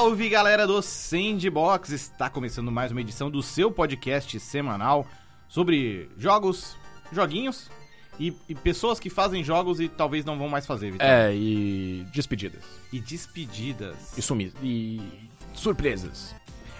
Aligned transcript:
Salve 0.00 0.30
galera 0.30 0.66
do 0.66 0.80
Sandbox! 0.80 1.90
Está 1.90 2.30
começando 2.30 2.72
mais 2.72 2.90
uma 2.90 3.02
edição 3.02 3.30
do 3.30 3.42
seu 3.42 3.70
podcast 3.70 4.40
semanal 4.40 5.06
sobre 5.46 6.08
jogos, 6.16 6.74
joguinhos 7.12 7.70
e, 8.18 8.34
e 8.48 8.54
pessoas 8.54 8.98
que 8.98 9.10
fazem 9.10 9.44
jogos 9.44 9.78
e 9.78 9.90
talvez 9.90 10.24
não 10.24 10.38
vão 10.38 10.48
mais 10.48 10.64
fazer, 10.64 10.92
Vitor. 10.92 11.06
É, 11.06 11.34
e 11.34 12.06
despedidas. 12.14 12.64
E 12.90 12.98
despedidas. 12.98 14.16
E 14.16 14.22
sumis. 14.22 14.54
E 14.62 15.02
surpresas. 15.52 16.34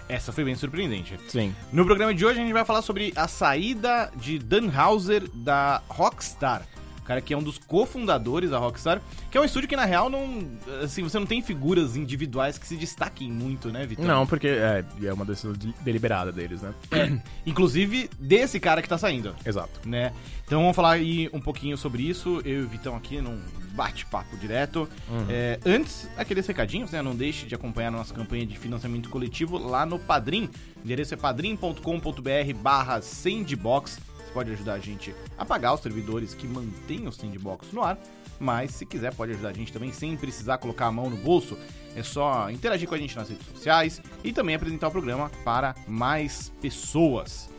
Essa 0.09 0.31
foi 0.31 0.43
bem 0.43 0.55
surpreendente. 0.55 1.15
Sim. 1.27 1.55
No 1.71 1.85
programa 1.85 2.15
de 2.15 2.25
hoje 2.25 2.39
a 2.39 2.41
gente 2.41 2.53
vai 2.53 2.65
falar 2.65 2.81
sobre 2.81 3.13
a 3.15 3.27
saída 3.27 4.11
de 4.15 4.39
Dan 4.39 4.71
Houser 4.75 5.29
da 5.29 5.83
Rockstar. 5.87 6.65
Cara 7.11 7.19
que 7.19 7.33
é 7.33 7.37
um 7.37 7.43
dos 7.43 7.57
cofundadores 7.57 8.51
da 8.51 8.57
Rockstar, 8.57 9.01
que 9.29 9.37
é 9.37 9.41
um 9.41 9.43
estúdio 9.43 9.67
que 9.67 9.75
na 9.75 9.83
real 9.83 10.09
não, 10.09 10.47
assim, 10.81 11.03
você 11.03 11.19
não 11.19 11.25
tem 11.25 11.41
figuras 11.41 11.97
individuais 11.97 12.57
que 12.57 12.65
se 12.65 12.77
destaquem 12.77 13.29
muito, 13.29 13.69
né, 13.69 13.85
Vitor? 13.85 14.05
Não, 14.05 14.25
porque 14.25 14.47
é, 14.47 14.85
é 15.03 15.11
uma 15.11 15.25
decisão 15.25 15.51
de- 15.51 15.75
deliberada 15.81 16.31
deles, 16.31 16.61
né? 16.61 16.73
É, 16.89 17.19
inclusive 17.45 18.09
desse 18.17 18.61
cara 18.61 18.81
que 18.81 18.87
tá 18.87 18.97
saindo, 18.97 19.35
Exato. 19.45 19.81
né? 19.85 20.13
Então 20.45 20.61
vamos 20.61 20.73
falar 20.75 20.91
aí 20.93 21.29
um 21.33 21.41
pouquinho 21.41 21.77
sobre 21.77 22.03
isso. 22.03 22.41
Eu 22.45 22.61
e 22.61 22.63
o 22.63 22.67
Vitão 22.69 22.95
aqui 22.95 23.19
num 23.19 23.41
bate-papo 23.73 24.37
direto. 24.37 24.87
É, 25.29 25.59
antes, 25.65 26.09
aqueles 26.17 26.45
recadinhos, 26.47 26.91
né? 26.91 27.01
Não 27.01 27.15
deixe 27.15 27.45
de 27.45 27.55
acompanhar 27.55 27.89
a 27.89 27.91
nossa 27.91 28.13
campanha 28.13 28.45
de 28.45 28.57
financiamento 28.57 29.09
coletivo 29.09 29.57
lá 29.57 29.85
no 29.85 29.99
Padrim. 29.99 30.49
O 30.81 30.85
endereço 30.85 31.13
é 31.13 31.17
padrim.com.br 31.17 32.53
barra 32.61 33.01
sandbox. 33.01 33.99
Pode 34.33 34.51
ajudar 34.51 34.73
a 34.73 34.79
gente 34.79 35.13
a 35.37 35.45
pagar 35.45 35.73
os 35.73 35.81
servidores 35.81 36.33
que 36.33 36.47
mantêm 36.47 37.07
o 37.07 37.11
sandbox 37.11 37.71
no 37.71 37.83
ar. 37.83 37.97
Mas 38.39 38.71
se 38.71 38.85
quiser, 38.85 39.13
pode 39.13 39.33
ajudar 39.33 39.49
a 39.49 39.53
gente 39.53 39.71
também 39.71 39.91
sem 39.91 40.17
precisar 40.17 40.57
colocar 40.57 40.87
a 40.87 40.91
mão 40.91 41.09
no 41.09 41.17
bolso. 41.17 41.57
É 41.95 42.01
só 42.01 42.49
interagir 42.49 42.87
com 42.87 42.95
a 42.95 42.97
gente 42.97 43.15
nas 43.15 43.29
redes 43.29 43.45
sociais 43.47 44.01
e 44.23 44.33
também 44.33 44.55
apresentar 44.55 44.87
o 44.87 44.91
programa 44.91 45.29
para 45.43 45.75
mais 45.87 46.51
pessoas. 46.61 47.49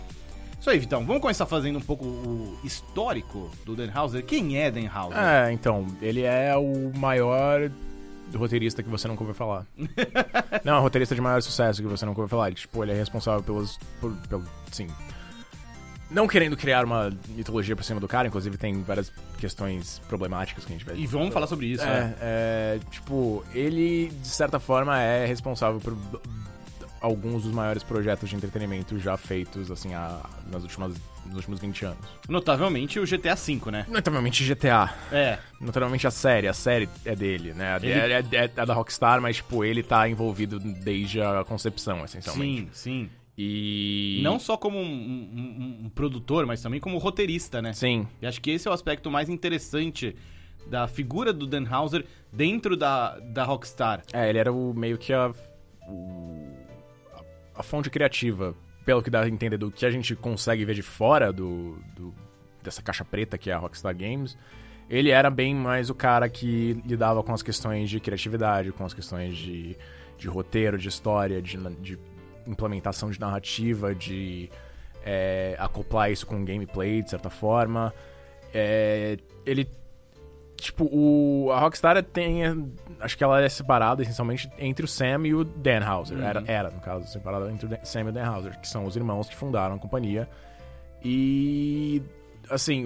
Isso 0.58 0.70
aí, 0.70 0.78
Vitão. 0.78 1.04
Vamos 1.04 1.20
começar 1.20 1.44
fazendo 1.44 1.78
um 1.78 1.82
pouco 1.82 2.04
o 2.04 2.56
histórico 2.62 3.50
do 3.64 3.74
Dan 3.74 3.90
Houser. 3.94 4.24
Quem 4.24 4.58
é 4.58 4.70
Dan 4.70 4.88
Houser? 4.94 5.18
É, 5.18 5.52
então, 5.52 5.86
ele 6.00 6.22
é 6.22 6.56
o 6.56 6.92
maior 6.96 7.68
roteirista 8.36 8.82
que 8.82 8.88
você 8.88 9.08
nunca 9.08 9.22
ouviu 9.22 9.34
falar. 9.34 9.66
Não, 10.64 10.76
é 10.76 10.78
o 10.78 10.82
roteirista 10.82 11.14
de 11.14 11.20
maior 11.20 11.42
sucesso 11.42 11.82
que 11.82 11.88
você 11.88 12.06
nunca 12.06 12.20
ouviu 12.20 12.30
falar. 12.30 12.46
Ele, 12.46 12.56
tipo, 12.56 12.82
ele 12.82 12.92
é 12.92 12.94
responsável 12.94 13.42
pelos. 13.42 13.78
Por, 14.00 14.12
pelo, 14.28 14.44
sim. 14.70 14.86
Não 16.12 16.28
querendo 16.28 16.56
criar 16.56 16.84
uma 16.84 17.10
mitologia 17.30 17.74
por 17.74 17.82
cima 17.84 17.98
do 17.98 18.06
cara, 18.06 18.28
inclusive 18.28 18.56
tem 18.58 18.82
várias 18.82 19.10
questões 19.38 19.98
problemáticas 20.08 20.64
que 20.64 20.72
a 20.72 20.76
gente 20.76 20.84
vai 20.84 20.96
E 20.96 21.06
vamos 21.06 21.32
falar 21.32 21.46
sobre 21.46 21.66
isso, 21.66 21.82
É, 21.82 21.86
né? 21.86 22.14
é, 22.20 22.78
tipo, 22.90 23.44
ele, 23.54 24.08
de 24.20 24.28
certa 24.28 24.60
forma, 24.60 25.00
é 25.00 25.24
responsável 25.26 25.80
por 25.80 25.96
alguns 27.00 27.42
dos 27.44 27.52
maiores 27.52 27.82
projetos 27.82 28.28
de 28.30 28.36
entretenimento 28.36 28.98
já 28.98 29.16
feitos, 29.16 29.70
assim, 29.70 29.92
há, 29.94 30.20
nas 30.50 30.62
últimas, 30.62 30.94
nos 31.26 31.36
últimos 31.36 31.58
20 31.58 31.84
anos. 31.86 31.98
Notavelmente 32.28 33.00
o 33.00 33.04
GTA 33.06 33.34
V, 33.34 33.70
né? 33.72 33.86
Notavelmente 33.88 34.44
GTA. 34.44 34.94
É. 35.10 35.38
Notavelmente 35.60 36.06
a 36.06 36.10
série. 36.12 36.46
A 36.46 36.52
série 36.52 36.88
é 37.04 37.16
dele, 37.16 37.54
né? 37.54 37.76
Ele- 37.82 37.90
É, 37.92 38.12
é- 38.12 38.24
é- 38.44 38.50
é 38.56 38.66
da 38.66 38.72
Rockstar, 38.74 39.20
mas, 39.20 39.36
tipo, 39.36 39.64
ele 39.64 39.82
tá 39.82 40.08
envolvido 40.08 40.60
desde 40.60 41.20
a 41.20 41.42
concepção, 41.44 42.04
essencialmente. 42.04 42.68
Sim, 42.74 43.08
sim. 43.08 43.10
E... 43.36 44.20
Não 44.22 44.38
só 44.38 44.56
como 44.56 44.78
um, 44.78 44.82
um- 44.84 45.84
um- 45.86 45.88
produtor, 45.90 46.44
mas 46.46 46.60
também 46.62 46.78
como 46.80 46.98
roteirista, 46.98 47.62
né? 47.62 47.72
Sim. 47.72 48.06
E 48.20 48.26
acho 48.26 48.40
que 48.40 48.50
esse 48.50 48.68
é 48.68 48.70
o 48.70 48.74
aspecto 48.74 49.10
mais 49.10 49.28
interessante 49.28 50.14
da 50.66 50.86
figura 50.86 51.32
do 51.32 51.46
Dan 51.46 51.64
Houser 51.68 52.04
dentro 52.32 52.76
da, 52.76 53.18
da 53.18 53.44
Rockstar. 53.44 54.02
É, 54.12 54.28
ele 54.28 54.38
era 54.38 54.52
o 54.52 54.72
meio 54.74 54.98
que 54.98 55.12
a, 55.12 55.32
o- 55.88 56.46
a, 57.54 57.60
a 57.60 57.62
fonte 57.62 57.88
criativa, 57.90 58.54
pelo 58.84 59.02
que 59.02 59.10
dá 59.10 59.22
a 59.22 59.28
entender 59.28 59.56
do 59.56 59.70
que 59.70 59.86
a 59.86 59.90
gente 59.90 60.14
consegue 60.14 60.64
ver 60.64 60.74
de 60.74 60.82
fora 60.82 61.32
do, 61.32 61.78
do- 61.96 62.14
dessa 62.62 62.82
caixa 62.82 63.04
preta 63.04 63.38
que 63.38 63.50
é 63.50 63.54
a 63.54 63.58
Rockstar 63.58 63.96
Games. 63.96 64.36
Ele 64.90 65.08
era 65.10 65.30
bem 65.30 65.54
mais 65.54 65.88
o 65.88 65.94
cara 65.94 66.28
que 66.28 66.80
lidava 66.84 67.22
com 67.22 67.32
as 67.32 67.42
questões 67.42 67.88
de 67.88 67.98
criatividade, 67.98 68.72
com 68.72 68.84
as 68.84 68.92
questões 68.92 69.36
de, 69.36 69.74
de 70.18 70.28
roteiro, 70.28 70.76
de 70.76 70.88
história, 70.88 71.40
de, 71.40 71.56
de 71.80 71.98
implementação 72.46 73.10
de 73.10 73.20
narrativa, 73.20 73.94
de 73.94 74.50
é, 75.04 75.56
acoplar 75.58 76.10
isso 76.10 76.26
com 76.26 76.44
gameplay, 76.44 77.02
de 77.02 77.10
certa 77.10 77.30
forma. 77.30 77.92
É, 78.52 79.16
ele 79.46 79.68
Tipo, 80.62 80.84
o, 80.92 81.50
a 81.50 81.58
Rockstar 81.58 82.00
tem. 82.04 82.72
Acho 83.00 83.18
que 83.18 83.24
ela 83.24 83.42
é 83.42 83.48
separada 83.48 84.00
essencialmente 84.00 84.48
entre 84.56 84.84
o 84.84 84.88
Sam 84.88 85.26
e 85.26 85.34
o 85.34 85.42
Dan 85.42 85.84
Houser. 85.84 86.18
Uhum. 86.18 86.24
Era, 86.24 86.44
era, 86.46 86.70
no 86.70 86.78
caso, 86.78 87.04
separada 87.08 87.50
entre 87.50 87.66
o 87.66 87.78
Sam 87.82 88.02
e 88.02 88.08
o 88.10 88.12
Dan 88.12 88.30
Houser, 88.30 88.60
que 88.60 88.68
são 88.68 88.84
os 88.84 88.94
irmãos 88.94 89.28
que 89.28 89.34
fundaram 89.34 89.74
a 89.74 89.78
companhia. 89.80 90.28
E. 91.04 92.00
Assim, 92.48 92.84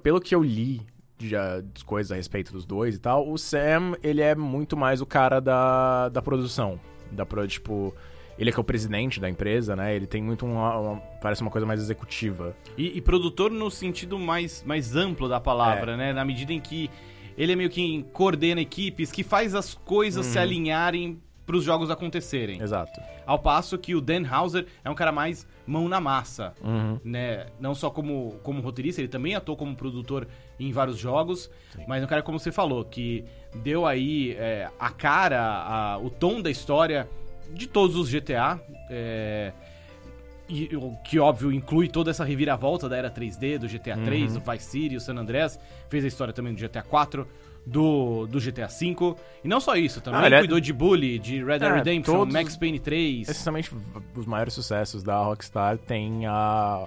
pelo 0.00 0.20
que 0.20 0.32
eu 0.32 0.44
li 0.44 0.80
de, 1.18 1.30
de 1.74 1.84
coisas 1.84 2.12
a 2.12 2.14
respeito 2.14 2.52
dos 2.52 2.64
dois 2.64 2.94
e 2.94 2.98
tal, 3.00 3.28
o 3.28 3.36
Sam, 3.36 3.96
ele 4.00 4.20
é 4.20 4.36
muito 4.36 4.76
mais 4.76 5.00
o 5.00 5.06
cara 5.06 5.40
da, 5.40 6.08
da 6.08 6.22
produção. 6.22 6.78
Da, 7.10 7.26
pro- 7.26 7.48
tipo. 7.48 7.92
Ele 8.42 8.50
é 8.50 8.52
que 8.52 8.58
é 8.58 8.60
o 8.60 8.64
presidente 8.64 9.20
da 9.20 9.30
empresa, 9.30 9.76
né? 9.76 9.94
Ele 9.94 10.04
tem 10.04 10.20
muito 10.20 10.44
uma, 10.44 10.76
uma- 10.76 10.96
Parece 11.20 11.42
uma 11.42 11.50
coisa 11.50 11.64
mais 11.64 11.80
executiva. 11.80 12.56
E, 12.76 12.98
e 12.98 13.00
produtor 13.00 13.52
no 13.52 13.70
sentido 13.70 14.18
mais, 14.18 14.64
mais 14.66 14.96
amplo 14.96 15.28
da 15.28 15.38
palavra, 15.38 15.92
É. 15.92 15.96
né? 15.96 16.12
Na 16.12 16.24
medida 16.24 16.52
em 16.52 16.58
que 16.58 16.90
ele 17.38 17.52
é 17.52 17.56
meio 17.56 17.70
que 17.70 18.04
coordena 18.12 18.60
equipes, 18.60 19.12
que 19.12 19.22
faz 19.22 19.54
as 19.54 19.74
coisas 19.74 20.26
se 20.26 20.40
alinharem 20.40 21.20
para 21.46 21.56
os 21.56 21.62
jogos 21.62 21.88
acontecerem. 21.88 22.60
Exato. 22.60 23.00
Ao 23.24 23.38
passo 23.38 23.78
que 23.78 23.94
o 23.94 24.00
Dan 24.00 24.22
Houser 24.28 24.66
é 24.84 24.90
um 24.90 24.94
cara 24.94 25.12
mais 25.12 25.46
mão 25.64 25.88
na 25.88 26.00
massa, 26.00 26.52
Uhum. 26.62 26.98
né? 27.04 27.46
Não 27.60 27.76
só 27.76 27.90
como, 27.90 28.40
como 28.42 28.60
roteirista, 28.60 29.00
ele 29.00 29.08
também 29.08 29.36
atuou 29.36 29.56
como 29.56 29.76
produtor 29.76 30.26
em 30.58 30.72
vários 30.72 30.98
jogos, 30.98 31.48
mas 31.86 32.02
um 32.02 32.06
cara, 32.08 32.22
como 32.22 32.40
você 32.40 32.50
falou, 32.50 32.84
que 32.84 33.24
deu 33.54 33.86
aí 33.86 34.32
é, 34.36 34.68
a 34.80 34.90
cara, 34.90 35.40
a- 35.42 35.98
o 35.98 36.10
tom 36.10 36.40
da 36.42 36.50
história 36.50 37.08
de 37.50 37.66
todos 37.66 37.96
os 37.96 38.08
GTA, 38.10 38.60
é, 38.90 39.52
e 40.48 40.74
o 40.76 40.96
que, 41.04 41.18
óbvio, 41.18 41.50
inclui 41.52 41.88
toda 41.88 42.10
essa 42.10 42.24
reviravolta 42.24 42.88
da 42.88 42.96
era 42.96 43.10
3D, 43.10 43.58
do 43.58 43.66
GTA 43.68 43.96
3, 44.04 44.34
do 44.34 44.40
Vice 44.40 44.64
City, 44.66 44.96
o 44.96 45.00
San 45.00 45.14
Andreas, 45.16 45.58
fez 45.88 46.04
a 46.04 46.08
história 46.08 46.32
também 46.32 46.52
do 46.54 46.60
GTA 46.60 46.82
4, 46.82 47.26
do, 47.64 48.26
do 48.26 48.40
GTA 48.40 48.68
5, 48.68 49.16
e 49.44 49.48
não 49.48 49.60
só 49.60 49.76
isso, 49.76 50.00
também 50.00 50.20
Ah, 50.20 50.26
ele 50.26 50.34
é- 50.34 50.38
cuidou 50.40 50.58
de 50.60 50.72
Bully, 50.72 51.18
de 51.18 51.42
Red 51.44 51.60
Dead 51.60 51.70
É, 51.70 51.74
Redemption, 51.76 52.12
todos- 52.14 52.34
Max 52.34 52.56
Payne 52.56 52.78
3... 52.80 53.28
Essencialmente, 53.28 53.70
os 54.16 54.26
maiores 54.26 54.52
sucessos 54.52 55.02
da 55.02 55.16
Rockstar 55.22 55.78
tem 55.78 56.26
a, 56.26 56.86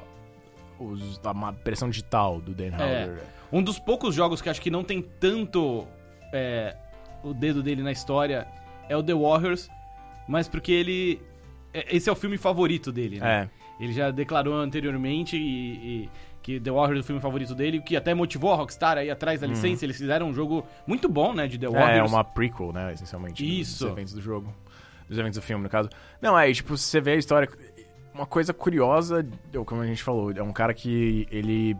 os- 0.79 1.19
a 1.23 1.33
ma- 1.33 1.53
pressão 1.53 1.89
digital 1.89 2.41
do 2.41 2.53
Dan 2.53 2.71
Houser. 2.73 3.23
Um 3.51 3.63
dos 3.63 3.79
poucos 3.79 4.13
jogos 4.13 4.41
que 4.41 4.49
acho 4.49 4.59
que 4.61 4.69
não 4.69 4.83
tem 4.83 5.01
tanto 5.01 5.87
é, 6.33 6.75
o 7.23 7.33
dedo 7.33 7.63
dele 7.63 7.81
na 7.81 7.91
história 7.93 8.45
é 8.89 8.97
o 8.97 9.01
The 9.01 9.13
Warriors, 9.13 9.69
mas 10.27 10.47
porque 10.47 10.71
ele. 10.71 11.21
é- 11.73 11.95
Esse 11.95 12.09
é 12.09 12.11
o 12.11 12.15
filme 12.15 12.37
favorito 12.37 12.91
dele, 12.91 13.19
né? 13.19 13.49
É. 13.51 13.83
Ele 13.83 13.91
já 13.93 14.09
declarou 14.11 14.55
anteriormente 14.55 15.35
e, 15.35 16.03
e 16.05 16.09
que 16.41 16.59
The 16.59 16.71
Warriors 16.71 16.99
é 16.99 17.01
o 17.01 17.03
filme 17.03 17.21
favorito 17.21 17.53
dele, 17.55 17.79
o 17.79 17.81
que 17.81 17.95
até 17.97 18.13
motivou 18.13 18.53
a 18.53 18.55
Rockstar 18.55 18.97
aí 18.97 19.09
atrás 19.09 19.41
da 19.41 19.47
licença. 19.47 19.83
Eles 19.83 19.97
fizeram 19.97 20.29
um 20.29 20.33
jogo 20.33 20.65
muito 20.87 21.09
bom, 21.09 21.33
né, 21.33 21.47
de 21.47 21.57
The 21.57 21.67
Uhum. 21.67 21.77
É, 21.77 22.03
uma 22.03 22.23
prequel, 22.23 22.71
né, 22.71 22.93
essencialmente. 22.93 23.43
Isso. 23.43 23.85
Dos 23.85 23.91
eventos 23.91 24.13
do 24.13 24.21
jogo. 24.21 24.53
Dos 25.09 25.17
eventos 25.17 25.39
do 25.39 25.41
filme, 25.41 25.63
no 25.63 25.69
caso. 25.69 25.89
Não, 26.21 26.37
é, 26.37 26.51
tipo, 26.53 26.77
você 26.77 27.01
vê 27.01 27.11
a 27.11 27.15
história... 27.15 27.49
Uma 28.13 28.25
coisa 28.25 28.53
curiosa, 28.53 29.27
como 29.65 29.81
a 29.81 29.85
gente 29.87 30.01
falou, 30.01 30.31
é 30.31 30.41
um 30.41 30.53
cara 30.53 30.73
que 30.73 31.27
ele... 31.29 31.75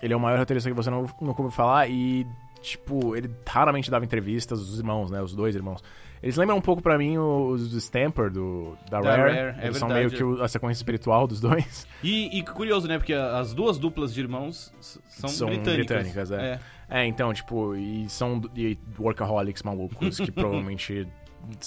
Ele 0.00 0.14
é 0.14 0.16
o 0.16 0.20
maior 0.20 0.38
roteirista 0.38 0.70
que 0.70 0.76
você 0.76 0.88
não, 0.88 1.02
nunca 1.20 1.42
ouviu 1.42 1.50
falar 1.50 1.90
e, 1.90 2.26
tipo, 2.62 3.16
ele 3.16 3.30
raramente 3.46 3.90
dava 3.90 4.04
entrevistas, 4.04 4.60
os 4.60 4.78
irmãos, 4.78 5.10
né, 5.10 5.20
os 5.20 5.34
dois 5.34 5.54
irmãos. 5.54 5.82
Eles 6.22 6.36
lembram 6.36 6.56
um 6.56 6.60
pouco 6.60 6.82
pra 6.82 6.96
mim 6.98 7.18
os 7.18 7.70
do 7.70 7.78
Stamper, 7.78 8.30
do, 8.30 8.76
da, 8.90 9.00
Da 9.00 9.16
Rare. 9.16 9.32
Rare, 9.32 9.58
é 9.60 9.66
Eles 9.66 9.76
são 9.76 9.88
verdade. 9.88 10.16
meio 10.20 10.36
que 10.36 10.42
a 10.42 10.48
sequência 10.48 10.78
espiritual 10.80 11.26
dos 11.26 11.40
dois. 11.40 11.86
E, 12.02 12.38
e 12.38 12.42
curioso, 12.42 12.86
né? 12.86 12.98
Porque 12.98 13.12
as 13.12 13.52
duas 13.52 13.78
duplas 13.78 14.12
de 14.14 14.20
irmãos 14.20 14.72
são, 14.80 15.28
São 15.28 15.48
britânicas. 15.48 15.86
britânicas, 15.86 16.30
é. 16.30 16.60
É, 16.88 17.04
então, 17.04 17.32
tipo, 17.34 17.74
e 17.74 18.08
são 18.08 18.40
e 18.54 18.78
workaholics 18.98 19.62
malucos 19.62 20.18
que 20.18 20.30
provavelmente 20.32 21.06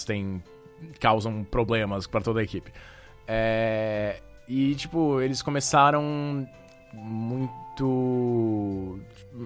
têm, 0.06 0.42
causam 1.00 1.44
problemas 1.44 2.08
pra 2.08 2.22
toda 2.22 2.40
a 2.40 2.44
equipe. 2.44 2.72
É, 3.28 4.22
e, 4.48 4.76
tipo, 4.76 5.20
eles 5.22 5.42
começaram 5.42 6.48
muito. 6.94 7.52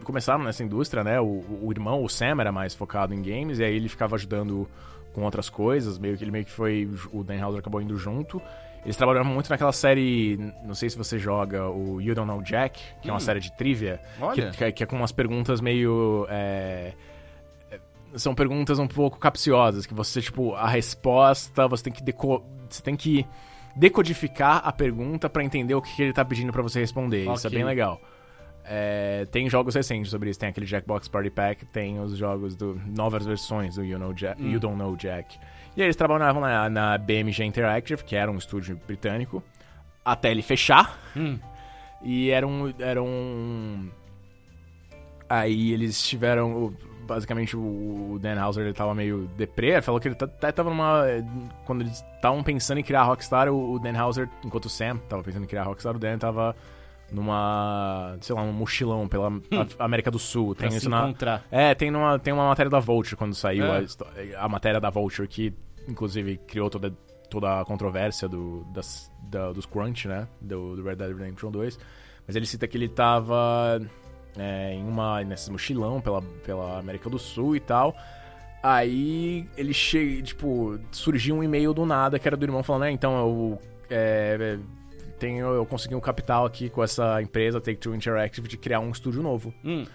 Começaram 0.04 0.44
nessa 0.44 0.64
indústria, 0.64 1.04
né? 1.04 1.20
O, 1.20 1.44
o 1.62 1.72
irmão, 1.72 2.04
o 2.04 2.10
Sam, 2.10 2.38
era 2.40 2.52
mais 2.52 2.74
focado 2.74 3.14
em 3.14 3.22
games, 3.22 3.60
e 3.60 3.64
aí 3.64 3.76
ele 3.76 3.90
ficava 3.90 4.16
ajudando 4.16 4.68
com 5.14 5.22
outras 5.24 5.50
coisas, 5.50 6.00
meio 6.00 6.18
que 6.18 6.24
ele 6.24 6.32
meio 6.32 6.46
que 6.46 6.52
foi. 6.52 6.90
O 7.12 7.24
Dan 7.24 7.44
Houser 7.46 7.60
acabou 7.60 7.82
indo 7.82 7.96
junto. 7.98 8.42
Eles 8.84 8.98
trabalharam 8.98 9.26
muito 9.26 9.50
naquela 9.50 9.72
série, 9.72 10.38
não 10.66 10.74
sei 10.76 10.90
se 10.90 10.98
você 10.98 11.18
joga, 11.18 11.70
o 11.70 12.02
You 12.02 12.14
Don't 12.16 12.28
Know 12.28 12.42
Jack, 12.42 12.82
que 13.02 13.10
é 13.10 13.14
uma 13.14 13.20
série 13.22 13.40
de 13.40 13.56
trivia, 13.56 14.02
que, 14.52 14.58
que 14.58 14.64
é- 14.66 14.72
que 14.74 14.84
é 14.84 14.86
com 14.86 14.98
umas 14.98 15.12
perguntas 15.14 15.62
meio. 15.62 16.26
é, 16.30 16.92
é, 17.72 17.80
são 18.18 18.36
perguntas 18.36 18.80
um 18.80 18.88
pouco 18.88 19.18
capciosas, 19.18 19.86
que 19.86 19.94
você, 19.94 20.22
tipo, 20.22 20.54
a 20.56 20.68
resposta, 20.68 21.66
você 21.68 21.84
tem 21.86 21.94
que 21.94 22.04
deco 22.04 22.44
você 22.70 22.82
tem 22.84 22.96
que 22.98 23.26
decodificar 23.76 24.62
a 24.66 24.72
pergunta 24.74 25.30
para 25.30 25.44
entender 25.46 25.76
o 25.76 25.82
que 25.82 26.02
ele 26.02 26.12
tá 26.14 26.26
pedindo 26.26 26.52
para 26.52 26.62
você 26.62 26.80
responder. 26.82 27.24
Okay. 27.24 27.34
Isso 27.36 27.48
é 27.48 27.50
bem 27.50 27.64
legal. 27.64 28.02
É, 28.66 29.26
tem 29.32 29.50
jogos 29.50 29.76
recentes 29.76 30.10
sobre 30.10 30.30
isso. 30.30 30.40
Tem 30.40 30.50
aquele 30.50 30.66
Jackbox 30.66 31.08
Party 31.08 31.30
Pack, 31.30 31.66
tem 31.66 32.00
os 32.00 32.18
jogos 32.18 32.56
do 32.56 32.80
novas 32.86 33.26
versões 33.26 33.76
do 33.76 33.84
You, 33.84 34.00
know 34.00 34.14
Jack, 34.14 34.42
hum. 34.42 34.52
you 34.52 34.60
Don't 34.60 34.78
Know 34.78 34.96
Jack. 34.96 35.38
E 35.76 35.82
eles 35.82 35.96
trabalhavam 35.96 36.42
na, 36.42 36.70
na, 36.70 36.98
BMG 36.98 37.44
Interactive, 37.44 38.04
que 38.04 38.16
era 38.16 38.32
um 38.32 38.38
estúdio 38.38 38.80
britânico, 38.88 39.44
até 40.06 40.32
ele 40.32 40.42
fechar. 40.42 40.98
Hum. 41.16 41.40
E 42.02 42.30
era 42.30 42.48
um, 42.48 42.74
era 42.80 43.02
um. 43.02 43.90
Aí 45.28 45.74
eles 45.74 46.02
tiveram. 46.02 46.74
Basicamente, 47.06 47.58
o 47.58 48.18
Dan 48.22 48.42
Houser 48.42 48.64
ele 48.64 48.74
tava 48.74 48.96
meio 48.96 49.30
deprê. 49.36 49.82
Falou 49.82 50.00
que 50.00 50.08
ele 50.08 50.18
até 50.20 50.52
tava 50.52 50.70
numa. 50.70 51.04
Quando 51.66 51.82
eles 51.82 52.04
estavam 52.16 52.42
pensando 52.44 52.78
em 52.78 52.84
criar 52.84 53.02
a 53.02 53.06
Rockstar, 53.06 53.50
o 53.50 53.78
Dan 53.80 54.02
Houser, 54.02 54.30
enquanto 54.44 54.66
o 54.66 54.70
Sam 54.70 54.98
tava 55.10 55.24
pensando 55.24 55.44
em 55.44 55.48
criar 55.48 55.64
a 55.64 55.66
Rockstar, 55.66 55.96
o 55.96 56.00
Dan 56.00 56.18
tava 56.18 56.56
numa, 57.14 58.18
sei 58.22 58.36
lá, 58.36 58.42
um 58.42 58.52
mochilão 58.52 59.08
pela 59.08 59.30
hum. 59.30 59.42
América 59.78 60.10
do 60.10 60.18
Sul. 60.18 60.56
Tem 60.56 60.68
pra 60.68 60.78
isso 60.78 60.90
na 60.90 61.04
encontrar. 61.04 61.46
É, 61.52 61.76
tem 61.76 61.92
numa 61.92 62.18
tem 62.18 62.34
uma 62.34 62.48
matéria 62.48 62.70
da 62.70 62.80
Vulture 62.80 63.16
quando 63.16 63.36
saiu 63.36 63.66
é. 63.66 63.86
a, 64.36 64.46
a, 64.46 64.50
matéria 64.50 64.82
da 64.82 64.90
Vulture 64.90 65.28
que 65.28 65.54
inclusive 65.88 66.38
criou 66.48 66.70
toda 66.70 66.92
toda 67.30 67.62
a 67.62 67.66
controvérsia 67.66 68.28
do 68.28 68.66
das, 68.74 69.12
da, 69.24 69.52
dos 69.52 69.66
crunch, 69.66 70.08
né, 70.08 70.28
do, 70.42 70.76
do, 70.76 70.84
Red 70.84 70.96
Dead 70.96 71.16
Redemption 71.16 71.52
2. 71.52 71.80
Mas 72.26 72.36
ele 72.36 72.46
cita 72.46 72.68
que 72.68 72.78
ele 72.78 72.90
tava 72.90 73.80
é, 74.38 74.74
em 74.74 74.84
uma 74.88 75.24
nesse 75.24 75.52
mochilão 75.52 76.02
pela 76.02 76.22
pela 76.44 76.80
América 76.80 77.10
do 77.10 77.20
Sul 77.20 77.56
e 77.56 77.60
tal. 77.60 77.96
Aí 78.62 79.46
ele 79.58 79.74
chega, 79.74 80.22
tipo, 80.22 80.80
surgiu 80.90 81.36
um 81.36 81.44
e-mail 81.44 81.74
do 81.74 81.86
nada 81.86 82.18
que 82.18 82.26
era 82.26 82.38
do 82.38 82.46
irmão 82.46 82.64
falando, 82.64 82.84
né, 82.84 82.92
então 82.92 83.20
eu 83.20 83.60
é, 83.90 84.58
tenho, 85.24 85.48
eu 85.48 85.66
consegui 85.66 85.96
um 85.96 86.02
capital 86.02 86.46
aqui 86.46 86.70
com 86.70 86.84
essa 86.84 87.22
empresa, 87.22 87.62
Take-Two 87.62 87.96
Interactive, 87.96 88.46
de 88.46 88.58
criar 88.58 88.82
um 88.82 88.92
estúdio 88.92 89.24
novo. 89.24 89.54
Hum. 89.64 89.86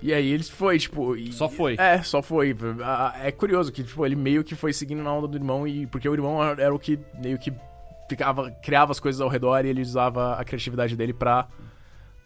E 0.00 0.14
aí 0.14 0.30
eles 0.30 0.48
foi, 0.48 0.78
tipo. 0.78 1.16
E, 1.16 1.32
só 1.32 1.48
foi. 1.48 1.74
É, 1.76 2.00
só 2.02 2.22
foi. 2.22 2.54
É 3.20 3.32
curioso 3.32 3.72
que, 3.72 3.82
tipo, 3.82 4.06
ele 4.06 4.14
meio 4.14 4.44
que 4.44 4.54
foi 4.54 4.72
seguindo 4.72 5.02
na 5.02 5.12
onda 5.12 5.26
do 5.26 5.36
irmão, 5.36 5.66
e 5.66 5.86
porque 5.88 6.08
o 6.08 6.14
irmão 6.14 6.40
era 6.40 6.72
o 6.72 6.78
que 6.78 7.00
meio 7.20 7.36
que 7.36 7.52
ficava, 8.08 8.50
criava 8.62 8.92
as 8.92 9.00
coisas 9.00 9.20
ao 9.20 9.28
redor 9.28 9.64
e 9.64 9.68
ele 9.68 9.82
usava 9.82 10.34
a 10.34 10.44
criatividade 10.44 10.94
dele 10.94 11.12
pra, 11.12 11.48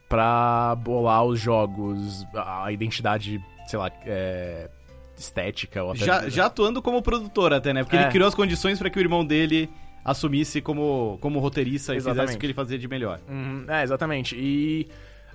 pra 0.07 0.75
bolar 0.75 1.25
os 1.25 1.41
jogos, 1.41 2.27
a 2.35 2.71
identidade, 2.71 3.43
sei 3.69 3.79
lá, 3.79 3.91
é, 4.05 4.69
estética. 5.17 5.83
Ou 5.83 5.93
até... 5.93 6.05
já, 6.05 6.29
já 6.29 6.47
atuando 6.47 6.83
como 6.83 7.01
produtor 7.01 7.55
até, 7.55 7.73
né? 7.73 7.85
Porque 7.85 7.97
é. 7.97 8.03
ele 8.03 8.11
criou 8.11 8.29
as 8.29 8.35
condições 8.35 8.79
para 8.79 8.91
que 8.91 8.99
o 8.99 9.01
irmão 9.01 9.25
dele 9.25 9.71
assumisse 10.05 10.61
como, 10.61 11.19
como 11.21 11.39
roteirista 11.39 11.95
exatamente. 11.95 12.19
e 12.19 12.21
fizesse 12.21 12.37
o 12.37 12.41
que 12.41 12.47
ele 12.47 12.55
fazia 12.55 12.79
de 12.79 12.89
melhor. 12.89 13.21
Uhum, 13.29 13.65
é, 13.69 13.83
exatamente. 13.83 14.37
E, 14.37 14.89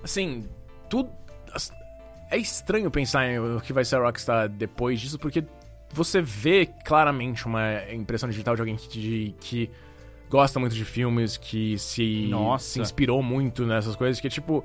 assim, 0.04 0.46
tudo. 0.90 1.10
É 2.32 2.38
estranho 2.38 2.90
pensar 2.90 3.28
em 3.28 3.40
o 3.40 3.62
que 3.62 3.72
vai 3.72 3.86
ser 3.86 3.98
a 3.98 4.00
Rockstar 4.00 4.50
depois 4.50 5.00
disso, 5.00 5.20
porque 5.20 5.44
você 5.94 6.22
vê 6.22 6.66
claramente 6.84 7.46
uma 7.46 7.84
impressão 7.94 8.28
digital 8.28 8.56
de 8.56 8.62
alguém 8.62 8.76
que, 8.76 8.88
de, 9.00 9.36
que 9.40 9.70
gosta 10.30 10.60
muito 10.60 10.76
de 10.76 10.84
filmes, 10.84 11.38
que 11.38 11.78
se, 11.78 12.30
se 12.60 12.82
inspirou 12.82 13.22
muito 13.22 13.66
nessas 13.66 13.96
coisas, 13.96 14.20
que 14.20 14.30
tipo. 14.30 14.64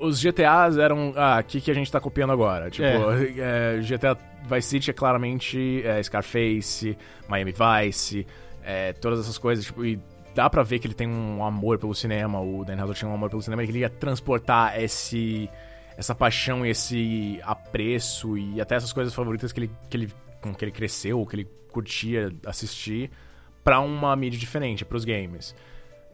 Os 0.00 0.20
GTAs 0.20 0.76
eram. 0.76 1.12
Ah, 1.14 1.38
o 1.40 1.44
que, 1.44 1.60
que 1.60 1.70
a 1.70 1.74
gente 1.74 1.92
tá 1.92 2.00
copiando 2.00 2.32
agora? 2.32 2.68
Tipo, 2.68 2.84
é. 2.84 3.76
É, 3.76 3.80
GTA 3.80 4.18
Vice 4.50 4.68
City 4.68 4.90
é 4.90 4.92
claramente 4.92 5.82
é, 5.84 6.02
Scarface, 6.02 6.98
Miami 7.28 7.52
Vice 7.52 8.26
é, 8.68 8.92
todas 8.92 9.20
essas 9.20 9.38
coisas, 9.38 9.64
tipo, 9.64 9.82
e 9.82 9.98
dá 10.34 10.50
pra 10.50 10.62
ver 10.62 10.78
que 10.78 10.86
ele 10.86 10.92
tem 10.92 11.08
um 11.08 11.42
amor 11.42 11.78
pelo 11.78 11.94
cinema, 11.94 12.38
o 12.38 12.66
Dan 12.66 12.74
Hazard 12.74 12.98
tinha 12.98 13.10
um 13.10 13.14
amor 13.14 13.30
pelo 13.30 13.40
cinema, 13.40 13.62
ele 13.62 13.72
queria 13.72 13.88
transportar 13.88 14.78
esse, 14.78 15.48
essa 15.96 16.14
paixão 16.14 16.66
esse 16.66 17.40
apreço 17.42 18.36
e 18.36 18.60
até 18.60 18.74
essas 18.74 18.92
coisas 18.92 19.14
favoritas 19.14 19.52
que 19.52 19.60
ele, 19.60 19.70
que 19.88 19.96
ele, 19.96 20.12
com 20.42 20.54
que 20.54 20.62
ele 20.66 20.70
cresceu, 20.70 21.24
que 21.24 21.36
ele 21.36 21.48
curtia 21.72 22.30
assistir, 22.44 23.10
para 23.64 23.80
uma 23.80 24.14
mídia 24.14 24.38
diferente, 24.38 24.84
para 24.84 24.98
os 24.98 25.04
games. 25.06 25.54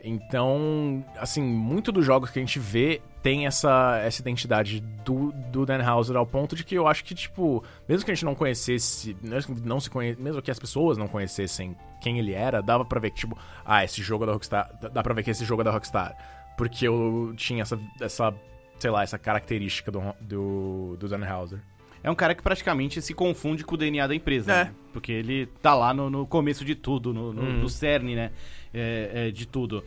Então, 0.00 1.04
assim, 1.16 1.42
muito 1.42 1.90
dos 1.90 2.06
jogos 2.06 2.30
que 2.30 2.38
a 2.38 2.42
gente 2.42 2.60
vê 2.60 3.02
tem 3.24 3.46
essa, 3.46 3.98
essa 4.04 4.20
identidade 4.20 4.80
do, 5.02 5.32
do 5.50 5.64
Dan 5.64 5.82
Houser 5.82 6.14
ao 6.14 6.26
ponto 6.26 6.54
de 6.54 6.62
que 6.62 6.74
eu 6.74 6.86
acho 6.86 7.02
que, 7.02 7.14
tipo, 7.14 7.64
mesmo 7.88 8.04
que 8.04 8.10
a 8.10 8.14
gente 8.14 8.26
não 8.26 8.34
conhecesse, 8.34 9.16
mesmo 9.22 9.56
que, 9.56 9.66
não 9.66 9.80
se 9.80 9.88
conhe, 9.88 10.14
mesmo 10.16 10.42
que 10.42 10.50
as 10.50 10.58
pessoas 10.58 10.98
não 10.98 11.08
conhecessem 11.08 11.74
quem 12.02 12.18
ele 12.18 12.34
era, 12.34 12.60
dava 12.60 12.84
pra 12.84 13.00
ver 13.00 13.12
que, 13.12 13.20
tipo, 13.20 13.34
ah, 13.64 13.82
esse 13.82 14.02
jogo 14.02 14.24
é 14.24 14.26
da 14.26 14.34
Rockstar, 14.34 14.70
dá 14.92 15.02
pra 15.02 15.14
ver 15.14 15.22
que 15.22 15.30
esse 15.30 15.42
jogo 15.42 15.62
é 15.62 15.64
da 15.64 15.70
Rockstar. 15.70 16.14
Porque 16.54 16.86
eu 16.86 17.32
tinha 17.34 17.62
essa, 17.62 17.80
essa 17.98 18.34
sei 18.78 18.90
lá, 18.90 19.02
essa 19.02 19.18
característica 19.18 19.90
do, 19.90 20.02
do, 20.20 20.96
do 20.98 21.08
Dan 21.08 21.26
Houser 21.26 21.60
é 22.04 22.10
um 22.10 22.14
cara 22.14 22.34
que 22.34 22.42
praticamente 22.42 23.00
se 23.00 23.14
confunde 23.14 23.64
com 23.64 23.74
o 23.74 23.78
DNA 23.78 24.06
da 24.06 24.14
empresa. 24.14 24.52
É. 24.52 24.64
Né? 24.66 24.74
Porque 24.92 25.10
ele 25.10 25.46
tá 25.62 25.74
lá 25.74 25.94
no, 25.94 26.10
no 26.10 26.26
começo 26.26 26.62
de 26.62 26.74
tudo, 26.74 27.14
no, 27.14 27.32
no, 27.32 27.42
uhum. 27.42 27.60
no 27.60 27.68
cerne, 27.70 28.14
né? 28.14 28.30
É, 28.74 29.28
é, 29.28 29.30
de 29.30 29.46
tudo. 29.46 29.82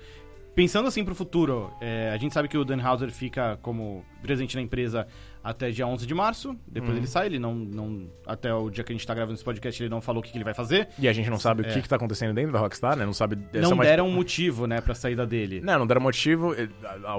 Pensando 0.57 0.87
assim 0.87 1.05
pro 1.05 1.13
futuro, 1.13 1.71
é, 1.79 2.09
a 2.11 2.17
gente 2.17 2.33
sabe 2.33 2.47
que 2.47 2.57
o 2.57 2.65
Dan 2.65 2.81
Houser 2.83 3.11
fica 3.11 3.59
como 3.61 4.03
presente 4.23 4.55
na 4.55 4.61
empresa 4.63 5.05
até 5.43 5.69
dia 5.69 5.85
11 5.85 6.07
de 6.07 6.15
março. 6.15 6.57
Depois 6.67 6.93
uhum. 6.93 6.97
ele 6.97 7.05
sai, 7.05 7.27
ele 7.27 7.37
não, 7.37 7.53
não. 7.53 8.09
Até 8.25 8.51
o 8.51 8.67
dia 8.71 8.83
que 8.83 8.91
a 8.91 8.95
gente 8.95 9.05
tá 9.05 9.13
gravando 9.13 9.35
esse 9.35 9.43
podcast, 9.43 9.83
ele 9.83 9.89
não 9.91 10.01
falou 10.01 10.19
o 10.19 10.23
que, 10.23 10.31
que 10.31 10.37
ele 10.37 10.43
vai 10.43 10.55
fazer. 10.55 10.87
E 10.97 11.07
a 11.07 11.13
gente 11.13 11.29
não 11.29 11.37
sabe 11.37 11.63
é. 11.63 11.69
o 11.69 11.73
que, 11.73 11.83
que 11.83 11.87
tá 11.87 11.95
acontecendo 11.95 12.33
dentro 12.33 12.51
da 12.51 12.57
Rockstar, 12.57 12.95
né? 12.95 13.05
Não 13.05 13.13
sabe. 13.13 13.37
Não 13.53 13.75
mais... 13.75 13.87
deram 13.87 14.09
motivo, 14.09 14.65
né, 14.65 14.81
pra 14.81 14.95
saída 14.95 15.27
dele. 15.27 15.61
Não, 15.61 15.77
não 15.77 15.85
deram 15.85 16.01
motivo. 16.01 16.55